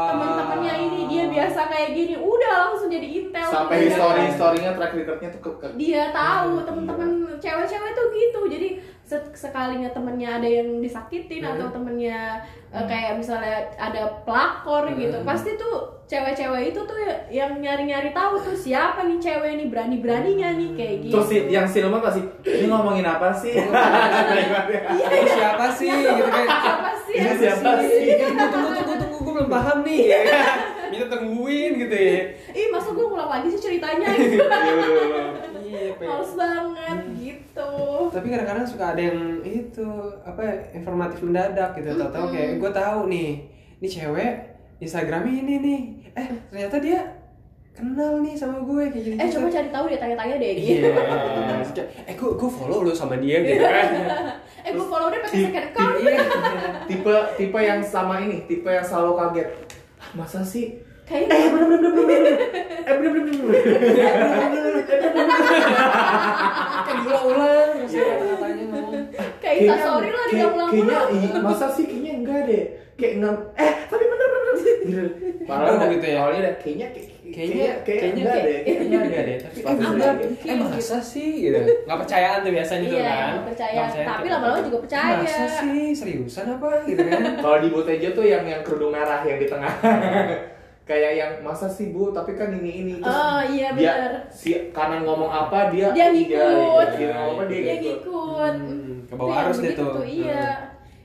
teman-temannya 0.06 0.74
ini 0.78 0.95
biasa 1.36 1.60
kayak 1.66 1.90
gini 1.92 2.14
udah 2.16 2.52
langsung 2.64 2.88
jadi 2.88 3.06
intel 3.06 3.48
sampai 3.48 3.76
Udah. 3.76 3.86
history 3.86 4.22
historinya 4.26 4.70
track 4.72 4.92
recordnya 4.94 5.28
tuh 5.30 5.40
ke, 5.40 5.50
ke 5.60 5.66
dia 5.76 6.04
tahu 6.10 6.64
temen-temen 6.64 7.10
cewek-cewek 7.36 7.90
tuh 7.92 8.06
gitu. 8.10 8.40
Jadi 8.48 8.68
se- 9.02 9.32
sekalinya 9.32 9.86
temennya 9.88 10.40
ada 10.40 10.48
yang 10.50 10.80
disakitin 10.80 11.46
atau 11.46 11.70
temennya 11.70 12.42
eh, 12.68 12.84
kayak 12.84 13.14
misalnya 13.14 13.70
ada 13.76 14.24
pelakor 14.24 14.90
gitu 14.90 15.22
pasti 15.22 15.54
tuh 15.54 16.02
cewek-cewek 16.06 16.70
itu 16.70 16.80
tuh 16.82 16.98
yang 17.28 17.54
nyari-nyari 17.56 18.10
tahu 18.10 18.38
tuh 18.40 18.54
siapa 18.54 19.02
nih 19.02 19.18
cewek 19.18 19.58
nih 19.58 19.68
berani-beraninya 19.70 20.54
nih 20.54 20.70
kayak 20.74 20.96
gitu. 21.02 21.14
Terus 21.14 21.26
si, 21.28 21.36
yang 21.46 21.66
si 21.66 21.78
lemot 21.82 22.02
pasti 22.02 22.22
ini 22.42 22.66
ngomongin 22.66 23.06
apa 23.06 23.30
sih? 23.30 23.54
Ini 23.54 25.26
siapa 25.38 25.66
sih? 25.70 25.90
Gitu 25.90 26.26
kayak, 26.26 26.50
siapa 26.50 26.90
sih 27.04 27.18
siapa 27.38 27.70
sih? 27.82 27.90
sih? 27.90 28.10
tunggu, 28.22 28.46
tunggu, 28.50 28.70
tunggu, 28.74 28.94
tunggu, 28.98 29.18
gue 29.18 29.32
belum 29.38 29.48
paham 29.48 29.78
nih. 29.82 30.02
Minta 30.86 31.06
tungguin 31.08 31.72
gitu 31.78 31.96
ya. 31.96 32.18
ih 32.58 32.66
masa 32.68 32.88
gue 32.90 33.04
ngulang 33.04 33.30
lagi 33.30 33.48
sih 33.48 33.60
ceritanya? 33.62 34.08
Gitu 34.16 34.38
Iya, 35.66 35.92
Pe. 35.94 36.06
males 36.06 36.32
banget 36.32 36.98
gitu. 37.12 37.72
Tapi 38.08 38.26
kadang-kadang 38.28 38.62
suka 38.64 38.94
ada 38.94 39.02
yang 39.02 39.18
itu 39.42 39.86
apa 40.22 40.40
ya, 40.40 40.54
informatif 40.72 41.18
mendadak 41.20 41.74
gitu. 41.74 41.90
Tahu-tahu 41.92 42.26
kayak 42.30 42.50
gue 42.56 42.70
tahu 42.72 43.00
nih 43.06 43.30
ini 43.76 43.88
cewek 43.88 44.32
Instagramnya 44.78 45.34
ini 45.36 45.54
nih. 45.58 45.80
Eh 46.14 46.26
ternyata 46.46 46.78
dia 46.78 47.00
kenal 47.72 48.22
nih 48.22 48.32
sama 48.32 48.56
gue 48.58 48.88
kayak 48.88 49.04
gitu 49.04 49.16
eh 49.18 49.28
coba 49.28 49.46
cari 49.50 49.68
tahu 49.68 49.84
deh 49.86 49.98
tanya-tanya 49.98 50.34
deh 50.38 50.48
iya 50.48 50.74
gitu. 50.80 50.88
Kayak, 51.76 51.88
eh 52.06 52.14
gue 52.14 52.30
gue 52.32 52.48
follow 52.48 52.80
lo 52.80 52.92
sama 52.94 53.18
dia 53.18 53.36
gitu 53.42 53.60
kan. 53.60 53.86
Eh 54.62 54.70
gue 54.72 54.86
follow 54.86 55.08
dia 55.10 55.20
pakai 55.20 55.38
second 55.42 55.66
account. 55.66 55.94
iya. 56.00 56.18
Tipe 56.86 57.12
tipe 57.36 57.58
yang 57.60 57.80
sama 57.82 58.22
ini 58.22 58.46
tipe 58.46 58.64
yang 58.66 58.80
selalu 58.80 59.12
kaget. 59.18 59.48
"Ah, 59.50 59.54
masa 60.12 60.40
sih? 60.42 60.78
Kayak 61.02 61.30
eh 61.32 61.48
bener 61.48 61.66
bener 61.68 61.90
bener 61.92 62.04
bener 62.04 62.34
eh 62.82 62.94
bener 62.94 63.10
bener 63.14 63.34
bener 63.36 63.62
kan 66.82 66.94
diulang-ulang 66.96 67.68
terus 67.76 67.92
ya 67.92 68.02
kata-katanya 68.04 68.64
ngomong. 68.68 69.04
Kayak 69.38 69.78
story 69.78 70.08
lah 70.08 70.24
kayak- 70.24 70.50
diulang-ulang 70.52 71.06
kayaknya 71.08 71.40
masa 71.40 71.66
sih 71.68 71.84
kayaknya 71.84 72.12
enggak 72.16 72.40
deh. 72.44 72.64
Kayak 72.96 73.12
enggak 73.16 73.34
eh 73.56 73.72
tapi 73.86 74.04
bener 74.04 74.28
bener 74.28 74.52
bener 74.52 74.75
gitu. 74.86 75.02
Padahal 75.42 75.66
Oh, 75.66 75.76
udah- 75.76 75.90
gitu 75.90 76.06
ya? 76.06 76.16
awalnya 76.18 76.40
udah 76.42 76.54
kayaknya 76.56 76.86
kayak- 76.88 77.10
kayaknya 77.26 77.66
kayaknya 77.76 77.76
kayaknya 77.82 78.22
enggak 78.22 78.38
deh. 78.38 78.60
kayaknya 78.62 78.98
enggak 79.02 79.24
deh 79.24 79.36
tapi 79.36 79.56
eh 79.56 79.64
Pas 79.64 79.74
bener 79.74 79.90
udah 79.92 80.12
gitu. 80.16 80.46
eh 80.46 80.56
masa 80.56 80.98
sih 81.00 81.30
gitu. 81.42 81.58
Nggak 81.84 81.98
percayaan 82.00 82.38
tuh 82.40 82.52
biasanya 82.52 82.86
tuh 82.86 82.96
Iya, 82.96 83.04
kan. 83.04 83.28
nggak 83.28 83.46
percaya. 83.46 83.80
Tapi 84.06 84.26
lama-lama 84.28 84.60
juga 84.62 84.78
percaya. 84.80 85.14
masa 85.18 85.44
sih? 85.56 85.84
Seriusan 85.92 86.46
apa? 86.52 86.68
Gitu 86.84 87.02
kan. 87.02 87.20
Kalau 87.42 87.58
di 87.58 87.68
Botejo 87.68 88.08
tuh 88.12 88.24
yang 88.24 88.44
yang 88.44 88.62
kerudung 88.62 88.90
merah 88.90 89.20
yang 89.20 89.36
di 89.36 89.46
tengah. 89.46 89.72
Kayak 90.86 91.12
yang 91.14 91.32
masa 91.42 91.66
sih 91.66 91.90
bu? 91.90 92.10
Tapi 92.10 92.30
kan 92.32 92.46
ini 92.52 92.70
ini. 92.80 92.92
Terus 92.96 93.10
Oh, 93.10 93.42
iya, 93.44 93.74
dia 93.74 93.90
benar. 93.90 94.22
si 94.30 94.70
kanan 94.70 95.02
ngomong 95.02 95.26
apa 95.26 95.66
dia 95.68 95.90
Dia 95.90 96.14
ngikut. 96.14 96.88
dia 96.94 97.10
ngomong 97.10 97.34
apa 97.34 97.44
dia, 97.44 97.58
dia 97.58 97.74
ngikut. 97.74 98.06
ngikut. 98.06 98.54
Hmm, 98.54 98.94
ke 99.02 99.14
bawah 99.16 99.34
arus 99.42 99.58
deh 99.58 99.62
begitu 99.68 99.82
tuh. 99.84 100.04
iya 100.06 100.46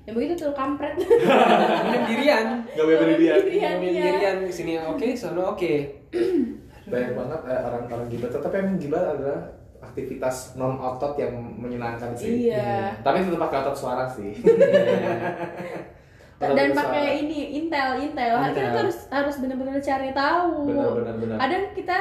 yang 0.10 0.16
begitu 0.18 0.34
tuh 0.34 0.54
kampret. 0.58 0.98
Minum 1.86 2.04
dirian. 2.10 2.66
Gak 2.74 2.86
boleh 2.86 2.98
berdirian. 2.98 3.38
Dirian, 3.46 3.76
Minum 3.78 3.94
iya. 3.94 4.04
dirian 4.10 4.38
sini. 4.50 4.74
Oke 4.82 5.14
sono 5.14 5.54
oke. 5.54 5.74
Banyak 6.92 7.12
banget 7.14 7.42
eh, 7.46 7.62
orang-orang 7.62 8.08
gibat 8.10 8.34
tapi 8.34 8.56
emang 8.58 8.78
gibat 8.82 9.04
adalah 9.14 9.40
aktivitas 9.82 10.58
non 10.58 10.78
otot 10.82 11.14
yang 11.22 11.34
menyenangkan 11.38 12.18
sih. 12.18 12.50
Iya. 12.50 12.98
Tapi 13.06 13.22
tetap 13.22 13.42
pakai 13.46 13.58
otot 13.62 13.78
suara 13.78 14.06
sih. 14.10 14.34
Dan 16.58 16.74
pakai 16.74 17.22
ini 17.22 17.62
intel 17.62 18.02
intel. 18.02 18.34
Intel. 18.42 18.54
kita 18.58 18.68
tuh 18.74 18.82
harus 18.90 18.98
harus 19.14 19.36
benar-benar 19.38 19.78
cari 19.78 20.10
tahu. 20.10 20.74
Benar, 20.74 20.90
benar, 20.98 21.16
benar. 21.22 21.38
kadang 21.38 21.64
kita 21.78 21.98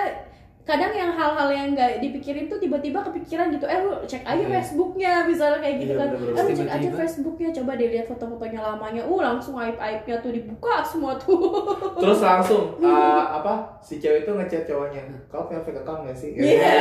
kadang 0.70 0.92
yang 0.92 1.10
hal-hal 1.10 1.48
yang 1.48 1.66
nggak 1.70 1.98
dipikirin 1.98 2.46
tuh 2.46 2.56
tiba-tiba 2.56 3.02
kepikiran 3.02 3.50
gitu 3.50 3.64
eh 3.64 3.78
lu 3.78 3.98
cek 4.00 4.22
aja 4.22 4.38
Iya. 4.38 4.50
Facebooknya 4.52 5.12
misalnya 5.22 5.58
kayak 5.58 5.76
gitu 5.78 5.92
Iya, 5.92 5.98
kan 5.98 6.08
benar-benar. 6.08 6.38
eh 6.38 6.44
lu 6.44 6.52
cek 6.54 6.70
aja. 6.70 6.88
Facebooknya 6.96 7.48
coba 7.52 7.70
deh 7.74 7.88
lihat 7.88 8.06
foto-fotonya 8.06 8.60
lamanya 8.62 9.02
uh 9.02 9.20
langsung 9.20 9.54
aib 9.56 9.76
aibnya 9.76 10.16
tuh 10.18 10.30
dibuka 10.30 10.74
semua 10.82 11.12
tuh 11.16 11.42
terus 11.96 12.20
langsung 12.20 12.78
eh, 12.78 12.88
apa 13.36 13.52
si 13.80 13.98
cewek 13.98 14.22
itu 14.22 14.30
ngechat 14.30 14.62
cowoknya 14.64 15.02
kau 15.26 15.44
punya 15.44 15.60
fake 15.60 15.80
account 15.80 16.04
gak 16.04 16.14
sih 16.14 16.30
Iya. 16.32 16.78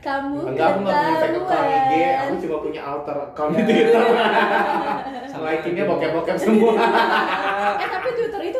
kamu 0.00 0.36
Enggak, 0.46 0.68
aku 0.68 0.78
nggak 0.82 0.96
punya 1.00 1.16
fake 1.16 1.38
account 1.38 1.64
IG, 1.66 1.92
aku 2.14 2.34
cuma 2.38 2.56
punya 2.60 2.80
alter 2.82 3.16
account 3.22 3.52
di 3.54 3.62
Twitter. 3.64 4.04
Like-nya 5.44 5.84
bokep-bokep 5.84 6.36
semua. 6.36 6.72
eh 6.76 6.80
tapi 6.80 7.72
Twitter 7.74 7.80
itu 7.80 7.93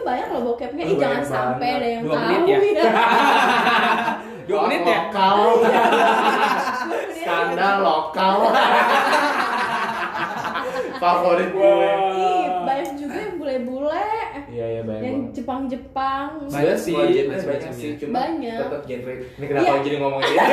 banyak 0.04 0.28
loh 0.28 0.42
bokepnya 0.46 0.84
ih 0.84 0.96
jangan 0.96 1.22
sampai 1.24 1.68
ada 1.74 1.88
yang 1.90 2.02
Dua 2.02 2.14
tahu 2.14 2.28
menit 2.38 2.76
ya? 2.76 2.84
dua 4.46 4.60
menit 4.62 4.82
ya 4.82 5.00
Lokal. 5.08 5.36
Skandal 7.14 7.76
lokal. 7.80 8.36
Favorit 10.94 11.50
gue. 11.50 11.76
Ih, 12.14 12.44
banyak 12.62 12.90
juga 12.94 13.18
yang 13.18 13.34
bule-bule 13.36 14.08
Iya, 14.46 14.66
iya 14.70 14.82
banyak 14.82 15.02
yang. 15.02 15.20
Jepang-Jepang 15.32 16.28
Banyak 16.46 16.76
sih, 16.78 16.94
banyak 16.94 17.72
sih, 17.72 17.90
ya. 17.90 17.98
cuma 17.98 18.12
Banyak. 18.22 18.58
tetap 18.58 18.82
genre. 18.84 19.12
Ini 19.34 19.44
kenapa 19.44 19.64
Iya. 19.66 19.82
jadi 19.82 19.96
ngomongin 19.98 20.28
ini? 20.30 20.38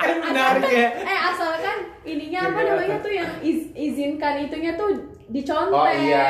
kan 0.00 0.16
menarik 0.18 0.64
ya 0.66 0.86
eh 0.98 1.20
asalkan 1.26 1.76
ininya 2.02 2.40
apa 2.42 2.58
Iya, 2.58 2.68
namanya 2.70 2.96
tuh 2.98 3.12
yang 3.12 3.30
iz- 3.40 3.68
izinkan 3.70 4.40
itunya 4.40 4.72
tuh 4.74 4.88
dicontek 5.30 5.72
Oh 5.72 5.88
iya, 5.88 6.26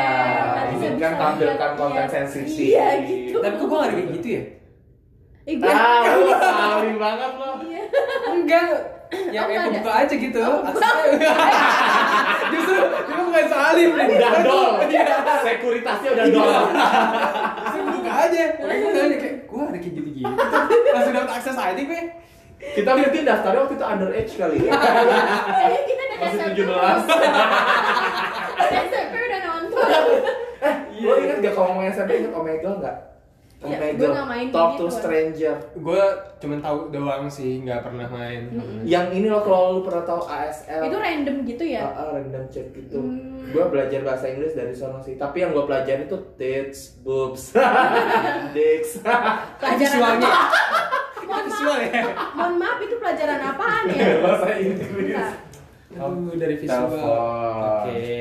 Nanti 0.53 0.75
izinkan 0.77 1.11
bisa 1.11 1.19
tampilkan 1.19 1.71
konten 1.75 1.97
iya. 1.99 2.13
sensitif. 2.13 2.67
iya 2.69 2.87
gitu 3.03 3.37
tapi 3.39 3.55
kok 3.55 3.65
gue 3.65 3.75
gak 3.75 3.83
ada 3.83 3.95
kayak 3.95 4.11
gitu 4.15 4.29
ya 4.31 4.43
Ih, 5.43 5.55
gue- 5.57 5.73
Ah, 5.73 6.05
saling 6.39 6.99
banget 6.99 7.33
lo. 7.35 7.51
iya. 7.65 7.83
enggak 8.29 8.65
ya 9.27 9.41
Oh, 9.41 9.47
kayak 9.49 9.59
nggak 9.59 9.75
buka 9.81 9.93
aja 9.99 10.15
gitu 10.17 10.39
Aslinya- 10.39 11.37
justru 12.53 12.75
justru 12.79 13.23
bukan 13.25 13.47
salim 13.49 13.91
nih 13.91 14.07
Udah 14.13 14.33
dol. 14.41 14.73
Iya. 14.85 15.17
Sekuritasnya 15.41 16.11
udah 16.13 16.27
dol. 16.29 16.63
Justru 17.59 17.81
buka 17.91 18.13
aja 18.21 18.43
nanya 18.61 19.17
kayak 19.17 19.37
gue 19.43 19.63
ada 19.65 19.79
kayak 19.79 19.95
gitu-gitu 19.97 20.31
langsung 20.87 21.13
dapat 21.13 21.31
akses 21.33 21.57
aja 21.57 21.81
gue 21.81 22.03
Kita 22.61 22.91
berarti 22.93 23.19
daftarnya 23.25 23.61
waktu 23.63 23.75
itu 23.75 23.87
underage 23.87 24.33
kali 24.37 24.57
ya. 24.61 24.73
Kayaknya 24.77 25.81
kita 25.83 26.03
udah 26.05 26.19
Masih 26.21 26.37
SMP 26.37 26.61
17. 26.61 28.40
SMP 28.73 29.15
udah 29.21 29.41
nonton 29.45 29.87
Eh, 30.61 30.75
lo 31.01 31.15
inget 31.17 31.39
gak 31.41 31.53
kalau 31.53 31.67
ngomongin 31.71 31.91
SMP 31.91 32.11
inget 32.19 32.33
Omegle 32.33 32.75
nggak? 32.79 32.97
Iya, 33.61 33.77
Omegle, 33.77 33.97
gue 33.99 34.09
nggak 34.11 34.29
main 34.31 34.47
Talk 34.51 34.71
gitu. 34.71 34.81
to 34.83 34.87
Stranger. 34.91 35.55
gue 35.75 36.03
cuma 36.39 36.55
tahu 36.59 36.79
doang 36.89 37.27
sih 37.27 37.61
nggak 37.61 37.81
pernah 37.83 38.07
main 38.07 38.43
Yang 38.83 39.07
ini 39.15 39.27
lo 39.27 39.41
kalau 39.41 39.65
lo 39.71 39.81
pernah 39.83 40.01
tahu 40.03 40.23
ASL. 40.23 40.81
itu 40.83 40.97
random 40.99 41.37
gitu 41.45 41.65
ya 41.67 41.83
Ah, 41.83 41.93
ah, 41.95 42.09
random 42.15 42.45
chat 42.47 42.67
gitu. 42.71 42.97
Hmm. 42.97 43.29
Gue 43.47 43.65
belajar 43.67 44.01
bahasa 44.01 44.29
Inggris 44.29 44.53
dari 44.53 44.71
sono 44.71 44.99
sih. 44.99 45.15
Tapi 45.15 45.37
yang 45.39 45.51
gue 45.51 45.61
pelajarin 45.63 46.07
itu 46.07 46.19
tits, 46.37 47.01
boobs, 47.01 47.53
dicks. 48.57 49.01
pelajaran 49.61 49.77
visualnya 49.79 50.29
apa 50.29 50.49
mohon 51.23 51.47
maaf 51.47 51.79
ya 51.81 52.03
mohon 52.33 52.55
maaf 52.57 52.79
itu 52.81 52.95
pelajaran 52.97 53.41
apaan 53.41 53.85
ya 53.89 54.19
bahasa 54.21 54.49
Inggris. 54.53 55.29
Aduh, 55.91 56.39
dari 56.39 56.55
visual. 56.55 56.87
Oke, 56.87 58.15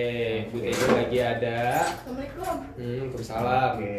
Bu 0.50 0.58
Tejo 0.58 0.86
lagi 0.90 1.18
ada. 1.22 1.86
Assalamualaikum. 1.86 2.56
Hmm, 2.74 2.98
Waalaikumsalam. 3.06 3.72
Oke. 3.78 3.98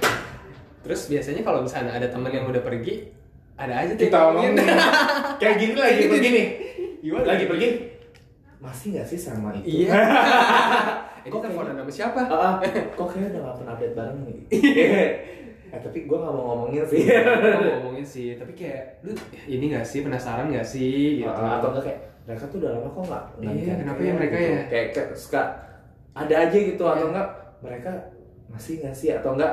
Terus 0.86 1.00
biasanya 1.10 1.42
kalau 1.42 1.66
misalnya 1.66 1.92
ada 1.92 2.06
teman 2.06 2.30
yang 2.30 2.46
udah 2.46 2.62
pergi, 2.62 3.10
ada 3.58 3.74
aja 3.74 3.90
tuh 3.92 4.06
Kita 4.06 4.30
omongin. 4.30 4.54
ngomongin. 4.54 4.78
Kayak 5.42 5.56
gini 5.58 5.74
lagi 5.74 5.98
Gitu. 5.98 6.10
pergi 6.14 6.28
nih. 6.30 6.46
Gimana? 7.02 7.24
Lagi 7.26 7.44
pergi. 7.44 7.68
Masih 8.56 8.88
gak 8.94 9.06
sih 9.06 9.18
sama 9.18 9.50
itu? 9.52 9.82
Iya. 9.82 9.98
Ini 11.20 11.30
Kok 11.34 11.40
teleponan 11.42 11.74
sama 11.74 11.90
siapa? 11.90 12.20
Ah, 12.24 12.54
kok 12.94 13.06
kayaknya 13.10 13.28
udah 13.34 13.40
gak 13.42 13.56
pernah 13.58 13.72
update 13.74 13.94
bareng 13.94 14.18
nih? 14.22 14.38
eh, 15.66 15.80
tapi 15.82 15.98
gue 16.06 16.16
gak 16.16 16.32
mau 16.32 16.44
ngomongin 16.54 16.86
sih. 16.86 17.02
Gua 17.02 17.58
ngomongin 17.82 18.06
sih, 18.06 18.38
tapi 18.38 18.54
kayak 18.54 19.02
lu 19.02 19.10
ini 19.44 19.74
gak 19.74 19.82
sih 19.82 20.06
penasaran 20.06 20.48
gak 20.48 20.62
sih 20.64 21.18
gitu. 21.18 21.26
Ah, 21.28 21.58
atau 21.58 21.74
enggak 21.74 21.90
kayak 21.90 22.00
mereka 22.26 22.44
tuh 22.46 22.58
udah 22.58 22.70
lama 22.72 22.88
kok 22.88 23.02
nggak 23.04 23.24
nggak 23.38 23.54
Iya, 23.56 23.72
kenapa 23.78 24.00
ya 24.00 24.12
mereka 24.12 24.34
gitu. 24.36 24.50
ya? 24.50 24.62
kayak, 24.66 24.86
kayak 24.92 25.08
suka 25.14 25.42
ada 26.12 26.34
aja 26.36 26.58
gitu 26.58 26.82
Iya. 26.82 26.92
atau 26.92 27.06
enggak 27.08 27.28
mereka 27.58 27.90
masih 28.46 28.72
nggak 28.78 28.92
sih 28.92 29.10
atau 29.10 29.30
enggak 29.32 29.52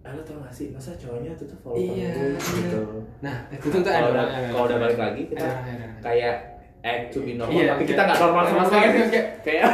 ah, 0.00 0.10
lo 0.10 0.20
tau 0.20 0.36
gak 0.36 0.52
sih 0.52 0.68
masa 0.68 0.92
cowoknya 0.94 1.32
tuh 1.32 1.46
tuh 1.46 1.58
follow 1.58 1.80
Iya, 1.80 2.12
gue 2.12 2.36
gitu 2.36 2.80
Nah, 3.18 3.48
itu 3.48 3.66
tuh 3.72 3.80
ada 3.82 3.88
kalau 3.94 4.10
udah 4.10 4.20
orang- 4.22 4.52
kalau 4.52 4.64
udah 4.68 4.78
balik 4.78 4.98
lagi 5.00 5.22
kita 5.26 5.40
Ada 5.40 5.56
ada 5.64 5.86
kayak 5.98 6.36
act 6.84 7.04
to 7.10 7.24
be 7.24 7.32
normal 7.34 7.56
Iya, 7.56 7.64
tapi 7.72 7.82
iya. 7.82 7.90
kita 7.90 8.02
nggak 8.04 8.18
normal 8.20 8.42
sama 8.44 8.62
sekali 8.62 8.84
iya. 8.84 9.22
kayak 9.40 9.64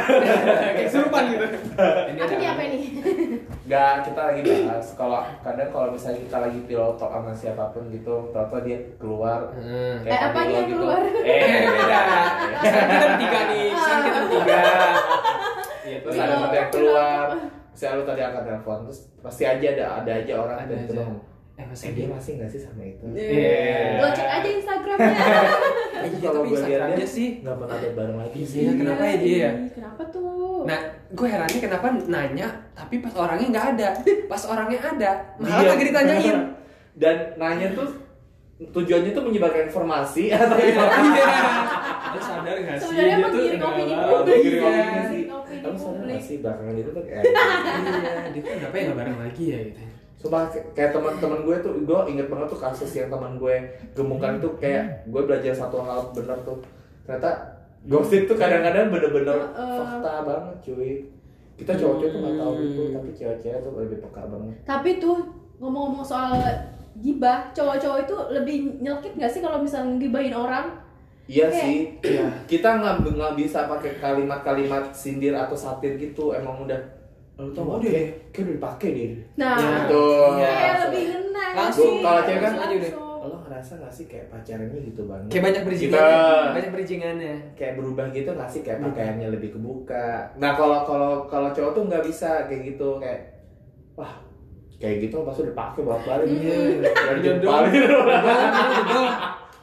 kayak 0.73 0.89
serupan 0.89 1.23
gitu. 1.27 1.45
Ini 2.07 2.17
Apa 2.17 2.33
ada 2.33 2.47
apa 2.49 2.63
nih? 2.65 2.83
nggak 3.67 3.93
kita 4.03 4.21
lagi 4.25 4.41
bahas 4.43 4.87
kalau 4.95 5.19
kadang 5.39 5.69
kalau 5.69 5.87
misalnya 5.91 6.19
kita 6.21 6.37
lagi 6.39 6.59
pilot 6.65 6.95
talk 6.95 7.11
sama 7.13 7.31
siapa 7.31 7.63
pun 7.71 7.83
gitu 7.87 8.15
tau 8.31 8.59
dia 8.59 8.77
keluar 8.95 9.47
Hmm. 9.53 10.03
Eh, 10.03 10.11
apa 10.11 10.39
yang 10.45 10.65
gitu. 10.65 10.75
keluar? 10.77 10.99
eh 11.03 11.43
beda 11.69 11.99
kita 12.63 12.79
bertiga 13.01 13.39
nih, 13.47 13.63
sekarang 13.71 14.03
kita 14.03 14.19
bertiga. 14.21 14.59
Iya, 15.81 15.97
terus 15.99 16.13
ada 16.15 16.35
yang 16.49 16.69
keluar 16.69 17.27
saya 17.71 17.95
lu 17.95 18.03
tadi 18.03 18.21
angkat 18.21 18.43
telepon 18.45 18.77
terus 18.83 18.99
pasti 19.17 19.43
aja 19.43 19.67
ada 19.69 19.85
ada 19.99 20.11
aja 20.13 20.33
orang 20.37 20.57
aja. 20.59 20.75
bilang 20.85 21.11
Eh, 21.53 21.63
masih 21.63 21.85
eh 21.85 21.93
dia 21.93 22.07
masih 22.07 22.31
nggak 22.35 22.49
sih 22.49 22.59
sama 22.59 22.81
itu 22.81 23.05
Iya. 23.11 23.99
Lo 23.99 24.07
cek 24.09 24.29
aja 24.31 24.49
Instagramnya. 24.51 25.13
Iya, 26.01 26.17
kalau 26.19 26.41
gue 26.41 26.49
lihat 26.49 26.57
Instagramnya 26.57 26.97
dia 26.97 27.07
sih. 27.07 27.27
nggak 27.39 27.55
pernah 27.55 27.75
ada 27.75 27.89
bareng 27.91 28.17
lagi 28.17 28.41
sih 28.41 28.59
Iya, 28.61 28.71
kenapa 28.73 29.03
ya 29.03 29.15
dia 29.17 29.37
ya? 29.37 29.51
Kenapa 29.71 30.01
tuh? 30.07 30.63
Nah, 30.63 30.79
gue 31.07 31.27
herannya 31.27 31.59
kenapa 31.59 31.85
nanya, 32.07 32.47
tapi 32.71 32.95
pas 32.97 33.13
orangnya 33.13 33.47
nggak 33.49 33.65
ada. 33.71 33.87
Pas 34.25 34.43
orangnya 34.43 34.79
ada, 34.79 35.11
malah 35.37 35.57
Dia- 35.59 35.69
lagi 35.69 35.83
ditanyain. 35.85 36.37
dan 36.93 37.15
nanya 37.35 37.67
tuh 37.71 37.87
tujuannya 38.63 39.11
tuh 39.11 39.23
menyebarkan 39.23 39.63
informasi 39.67 40.23
atau 40.33 40.55
Iya. 40.55 40.71
gimana? 40.71 40.97
Lu 42.09 42.19
sadar 42.19 42.55
nggak 42.57 42.75
sih? 42.75 42.81
Sebenarnya 42.83 43.05
dia 43.05 43.17
emang 43.17 43.31
tuh 43.31 43.39
giring 43.39 43.61
opini 43.61 43.93
giring 44.39 44.63
Iya. 44.63 44.85
Kamu 45.61 45.77
sadar 45.77 45.93
publik. 45.93 46.07
nggak 46.07 46.21
sih 46.21 46.35
belakangan 46.39 46.75
itu 46.75 46.89
tuh 46.89 47.03
kayak 47.03 47.23
Iya, 47.23 47.43
dia 48.29 48.39
tuh 48.39 48.51
kenapa 48.55 48.73
ya 48.73 48.83
nggak 48.83 48.97
bareng 48.97 49.19
lagi 49.19 49.45
ya 49.45 49.59
gitu. 49.63 49.81
Sumpah 50.21 50.45
kayak- 50.77 50.93
teman-teman 50.93 51.41
gue 51.41 51.55
tuh, 51.59 51.73
gue 51.81 51.99
inget 52.07 52.29
banget 52.29 52.47
tuh 52.47 52.61
kasus 52.61 52.93
yang 52.93 53.09
teman 53.09 53.35
gue 53.35 53.55
gemukkan 53.91 54.37
itu 54.37 54.49
kayak 54.55 55.09
gue 55.09 55.21
belajar 55.25 55.49
satu 55.51 55.81
hal 55.81 56.13
bener 56.13 56.37
tuh. 56.45 56.61
Ternyata 57.01 57.31
gosip 57.83 58.29
tuh 58.29 58.37
kadang-kadang 58.37 58.93
bener-bener 58.93 59.37
fakta 59.51 60.13
banget 60.21 60.55
cuy. 60.61 60.93
Kita 61.57 61.73
cowok-cowok 61.73 62.09
tuh 62.09 62.19
nggak 62.21 62.35
tahu 62.37 62.51
Hmm. 62.53 62.63
itu, 62.63 62.81
tapi 62.91 63.09
cewek-cewek 63.11 63.59
tuh 63.59 63.71
lebih 63.75 63.97
peka 63.99 64.21
banget. 64.23 64.53
Tapi 64.63 64.89
tuh 64.97 65.17
ngomong-ngomong 65.57 66.01
soal 66.01 66.37
gibah, 66.95 67.49
cowok-cowok 67.51 67.99
itu 68.03 68.15
lebih 68.31 68.55
nyelkit 68.77 69.13
gak 69.15 69.29
sih 69.29 69.41
kalau 69.41 69.57
misalnya 69.57 69.95
ngibahin 69.95 70.33
orang? 70.33 70.69
Iya 71.25 71.47
Kayak- 71.47 71.57
sih, 71.57 71.77
kita 72.45 72.69
nggak 72.77 73.07
nggak 73.07 73.33
bisa 73.33 73.63
pakai 73.65 73.95
kalimat-kalimat 73.95 74.91
sindir 74.91 75.31
atau 75.31 75.55
satir 75.55 75.95
gitu. 75.95 76.33
Emang 76.33 76.61
udah, 76.61 76.77
lu 77.41 77.49
tau 77.51 77.65
Oh, 77.65 77.77
deh. 77.77 77.89
Kayak, 78.29 78.43
udah 78.43 78.53
dipakai 78.55 78.89
deh. 78.91 79.09
Nah, 79.35 79.55
Ya, 79.55 79.73
Tuh. 79.85 80.29
iya. 80.35 80.51
kayak 80.53 80.75
lebih 80.83 81.03
ngena 81.07 81.43
gak 81.43 81.57
Langsung, 81.57 81.91
sih? 81.91 82.01
kalau 82.01 82.21
cewek 82.21 82.39
kan- 82.39 82.57
Langsung. 82.61 83.09
Lo 83.21 83.37
ngerasa 83.39 83.71
nggak 83.75 83.93
sih 83.93 84.05
kayak 84.07 84.25
pacarannya 84.27 84.79
gitu 84.83 85.01
banget? 85.05 85.27
Kayak 85.27 85.43
banyak 85.43 85.61
bridgingan, 85.63 85.93
Kita- 85.93 86.51
banyak 86.51 86.71
bridgingannya. 86.71 87.35
kayak 87.53 87.73
berubah 87.75 88.05
gitu 88.09 88.29
nggak 88.31 88.49
sih 88.49 88.61
kayak 88.61 88.77
Iya. 88.77 88.85
pakaiannya 88.87 89.27
lebih 89.29 89.49
kebuka 89.51 90.09
nah 90.35 90.51
kalau 90.51 90.79
kalau 90.81 91.11
kalau 91.25 91.49
cowok 91.51 91.71
tuh 91.71 91.83
nggak 91.85 92.01
bisa 92.03 92.29
kayak 92.45 92.61
gitu 92.67 92.89
kayak 92.97 93.19
wah 93.93 94.13
kayak 94.75 94.97
gitu 95.03 95.21
pas 95.21 95.35
udah 95.35 95.53
pakai 95.55 95.81
bolak 95.83 96.01
balik 96.03 96.25
Iya. 96.35 96.57
udah 96.79 96.91
Dodol. 97.15 97.21
jempol 97.21 97.61
Dodol. 97.63 99.05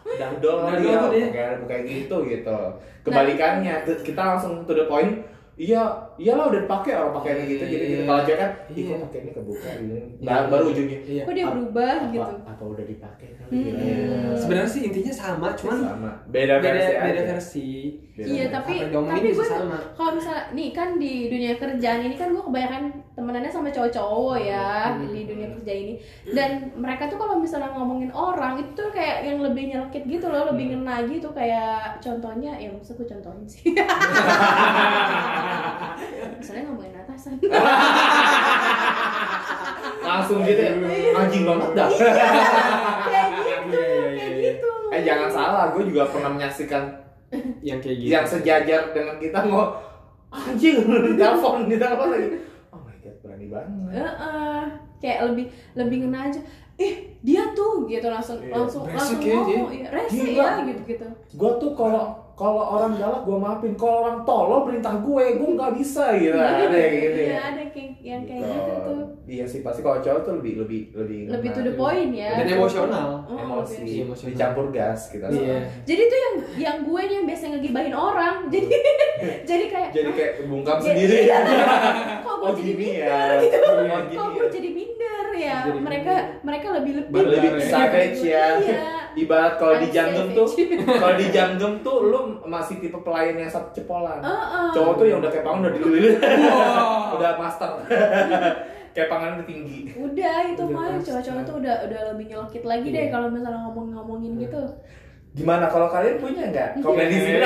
udah 0.08 0.30
dol 0.38 0.56
Udah 0.56 0.64
kali 0.64 0.78
dol 0.80 0.88
ya 0.88 0.96
tuh 0.96 1.10
dia. 1.10 1.26
kayak 1.28 1.52
kayak 1.64 1.82
gitu 1.84 2.16
gitu 2.24 2.58
kebalikannya 3.02 3.74
tuh 3.82 3.96
kita 4.00 4.22
langsung 4.24 4.52
to 4.62 4.72
the 4.72 4.86
point 4.86 5.18
iya 5.58 5.82
iyalah 6.16 6.44
udah 6.46 6.60
dipakai 6.62 6.92
orang 6.94 7.12
pakaiannya 7.12 7.44
gitu 7.46 7.64
jadi 7.64 7.74
gitu. 7.76 7.92
Iya. 7.92 8.06
kalau 8.06 8.20
cewek 8.22 8.38
kan 8.38 8.50
ih 8.64 8.76
Iya. 8.76 8.86
kok 8.88 8.98
pakaiannya 9.04 9.32
kebuka 9.34 9.68
gitu 9.74 9.90
Iya. 9.90 10.02
Nah, 10.22 10.36
baru 10.46 10.64
ujungnya 10.68 10.98
Iya. 11.04 11.22
Kok 11.22 11.34
dia 11.34 11.46
berubah 11.48 11.92
apa, 11.92 12.06
gitu? 12.08 12.32
apa 12.44 12.62
udah 12.64 12.84
dipakai 12.86 13.28
kali 13.32 13.50
Hmm. 13.50 13.64
ya? 13.64 13.72
Iya. 13.74 14.06
Sebenarnya 14.38 14.70
sih 14.70 14.82
intinya 14.84 15.12
sama, 15.12 15.48
cuman 15.52 15.76
sama 15.80 16.10
beda 16.26 16.54
beda 16.56 16.68
versi 16.70 16.92
beda 16.96 17.10
aja. 17.12 17.22
versi. 17.28 17.68
Beda 18.08 18.26
Iya 18.28 18.44
versi. 18.44 18.54
tapi 18.54 18.72
diomongin 18.84 19.14
tapi 19.16 19.28
bisa 19.28 19.54
gue 19.58 19.78
kalau 19.92 20.10
misalnya 20.12 20.42
nih 20.50 20.68
kan 20.70 20.88
di 20.96 21.12
dunia 21.26 21.52
kerjaan 21.54 22.00
ini 22.02 22.14
kan 22.14 22.28
gue 22.28 22.40
kebanyakan 22.40 22.82
temenannya 23.12 23.48
sama 23.48 23.68
cowok-cowok 23.68 24.36
ya 24.40 24.68
Hmm. 24.92 25.06
di 25.08 25.20
dunia 25.24 25.48
kerja 25.52 25.72
ini 25.76 25.94
dan 26.28 26.50
mereka 26.76 27.06
tuh 27.06 27.16
kalau 27.16 27.34
misalnya 27.36 27.70
ngomongin 27.72 28.10
orang 28.10 28.58
itu 28.58 28.70
tuh 28.74 28.90
kayak 28.90 29.22
yang 29.24 29.38
lebih 29.40 29.64
nyelkit 29.68 30.02
gitu 30.04 30.26
loh 30.26 30.46
lebih 30.46 30.64
Hmm. 30.68 30.82
ngena 30.82 31.06
gitu 31.08 31.28
kayak 31.30 31.98
contohnya 31.98 32.52
ya 32.54 32.68
maksud 32.68 32.94
gue 32.96 33.08
contohin 33.08 33.42
sih 33.44 33.74
misalnya 36.34 36.62
ngomongin 36.64 36.94
atasan. 36.96 37.32
Langsung 40.00 40.38
gitu 40.42 40.60
ya. 40.60 40.72
Anjing 41.14 41.44
banget 41.44 41.70
dah. 41.74 41.88
Kayak 41.88 43.28
gitu 43.34 43.48
Iya, 43.68 43.84
iya, 43.84 44.06
kayak 44.08 44.32
iya. 44.32 44.52
gitu. 44.54 44.70
Eh 44.88 45.00
jangan 45.02 45.28
salah 45.28 45.64
gue 45.70 45.84
juga 45.84 46.08
pernah 46.08 46.30
menyaksikan 46.30 46.84
Yang 47.60 47.78
kayak 47.82 47.96
gitu. 47.98 48.10
yang 48.10 48.24
sejajar 48.24 48.82
dengan 48.90 49.16
kita 49.16 49.38
mau 49.44 49.76
anjing 50.28 50.76
di 50.80 51.12
telepon 51.14 51.66
di 51.66 51.76
telepon 51.76 52.08
lagi. 52.10 52.28
Oh 52.70 52.80
my 52.80 52.96
god 52.98 53.16
berani 53.20 53.46
banget. 53.46 53.90
Heeh. 53.94 54.62
kayak 54.98 55.18
lebih 55.26 55.46
lebih 55.74 55.96
ngena 56.02 56.26
aja. 56.26 56.40
Eh 56.74 56.92
dia 57.20 57.42
tuh 57.52 57.84
gitu 57.84 58.06
langsung 58.06 58.38
Iya, 58.40 58.54
langsung 58.54 58.82
langsung 58.86 59.18
ya 59.18 59.26
dia. 59.26 59.34
ngomong 59.36 59.70
iya, 59.72 59.88
rese 59.90 60.26
ya 60.32 60.48
gitu 60.64 60.82
gitu 60.86 61.06
gue 61.28 61.50
tuh 61.58 61.72
kalau 61.74 62.04
kalau 62.38 62.62
orang 62.62 62.94
galak 62.94 63.26
gue 63.26 63.34
maafin. 63.34 63.74
Kalau 63.74 64.06
orang 64.06 64.18
tolol 64.22 64.62
perintah 64.62 64.94
gue. 64.94 65.24
Gue 65.34 65.48
nggak 65.58 65.72
bisa 65.74 66.14
gitu 66.14 66.38
ada 66.38 66.70
yang 66.70 66.94
gitu 66.94 67.18
Iya, 67.18 67.34
ya 67.34 67.40
ada 67.50 67.62
kayak 67.74 67.90
yang 67.98 68.22
kayak 68.22 68.42
gitu. 68.46 68.72
tuh. 68.86 69.02
Iya 69.26 69.44
sih 69.50 69.60
pasti 69.66 69.80
kalau 69.82 69.98
cowok 69.98 70.20
tuh 70.22 70.32
lebih 70.38 70.52
lebih 70.62 70.80
lebih 70.94 71.18
lebih 71.34 71.50
to 71.50 71.60
the 71.66 71.74
point 71.74 72.14
ya. 72.14 72.38
Dan 72.38 72.46
emosional. 72.54 73.26
Oh, 73.26 73.42
emosi. 73.42 74.06
emosional. 74.06 74.30
dicampur 74.38 74.66
gas 74.70 75.10
kita 75.10 75.26
Iya. 75.34 75.66
jadi 75.82 76.02
tuh 76.06 76.18
yang 76.18 76.34
yang 76.56 76.76
gue 76.86 77.00
nih 77.02 77.14
yang 77.18 77.26
biasa 77.26 77.42
ngegibahin 77.50 77.94
orang. 77.98 78.36
Jadi 78.54 78.70
jadi 79.42 79.64
kayak 79.66 79.90
jadi 79.90 80.10
kayak 80.14 80.32
bungkam 80.46 80.78
sendiri. 80.78 81.26
iya. 81.26 81.38
kok 82.22 82.34
gue 82.38 82.46
oh 82.46 82.54
jadi 82.54 82.72
minder 82.78 83.02
ya. 83.02 83.42
gitu. 83.42 83.56
Oh 83.66 83.74
kok 84.14 84.28
gue 84.30 84.46
ya. 84.46 84.50
jadi 84.54 84.68
minder 84.70 85.26
ya. 85.34 85.56
Mereka 85.74 86.14
mereka 86.46 86.66
lebih 86.78 86.92
lebih 87.02 87.18
lebih 87.26 87.50
ya. 87.58 87.66
savage 87.66 88.20
ya. 88.22 88.46
Iya. 88.62 88.97
Ibarat 89.14 89.54
kalau 89.56 89.76
di 89.76 89.88
jantung 89.88 90.28
tuh 90.30 90.48
kalau 91.00 91.14
di 91.14 91.26
jantung 91.28 91.74
tuh 91.80 91.96
lu 92.04 92.18
masih 92.42 92.76
tipe 92.78 92.98
pelayan 92.98 93.36
yang 93.36 93.46
satu 93.46 93.72
cepolan. 93.72 94.18
Heeh. 94.18 94.66
cowok 94.72 94.92
tuh 94.96 95.06
yang 95.06 95.18
udah 95.18 95.30
kayak 95.30 95.42
pangan 95.42 95.60
udah 95.62 95.72
dililin 95.72 96.14
Wow. 96.18 97.14
udah 97.16 97.30
master. 97.36 97.70
Kayak 98.88 99.08
pangan 99.08 99.30
udah 99.36 99.46
tinggi. 99.46 99.80
Udah 99.94 100.36
itu 100.44 100.58
Udah 100.60 100.74
mah 100.74 100.98
cowok-cowok 100.98 101.42
tuh 101.44 101.54
udah 101.60 101.74
udah 101.86 102.00
lebih 102.10 102.24
nyelkit 102.26 102.64
lagi 102.64 102.88
deh 102.88 103.04
Iya. 103.06 103.12
kalau 103.12 103.28
misalnya 103.30 103.60
ngomong-ngomongin 103.64 104.32
gitu. 104.42 104.62
Gimana 105.32 105.70
kalau 105.70 105.86
kalian 105.86 106.18
punya 106.18 106.50
nggak? 106.50 106.82
Komen 106.82 107.06
di 107.06 107.14
sini 107.14 107.38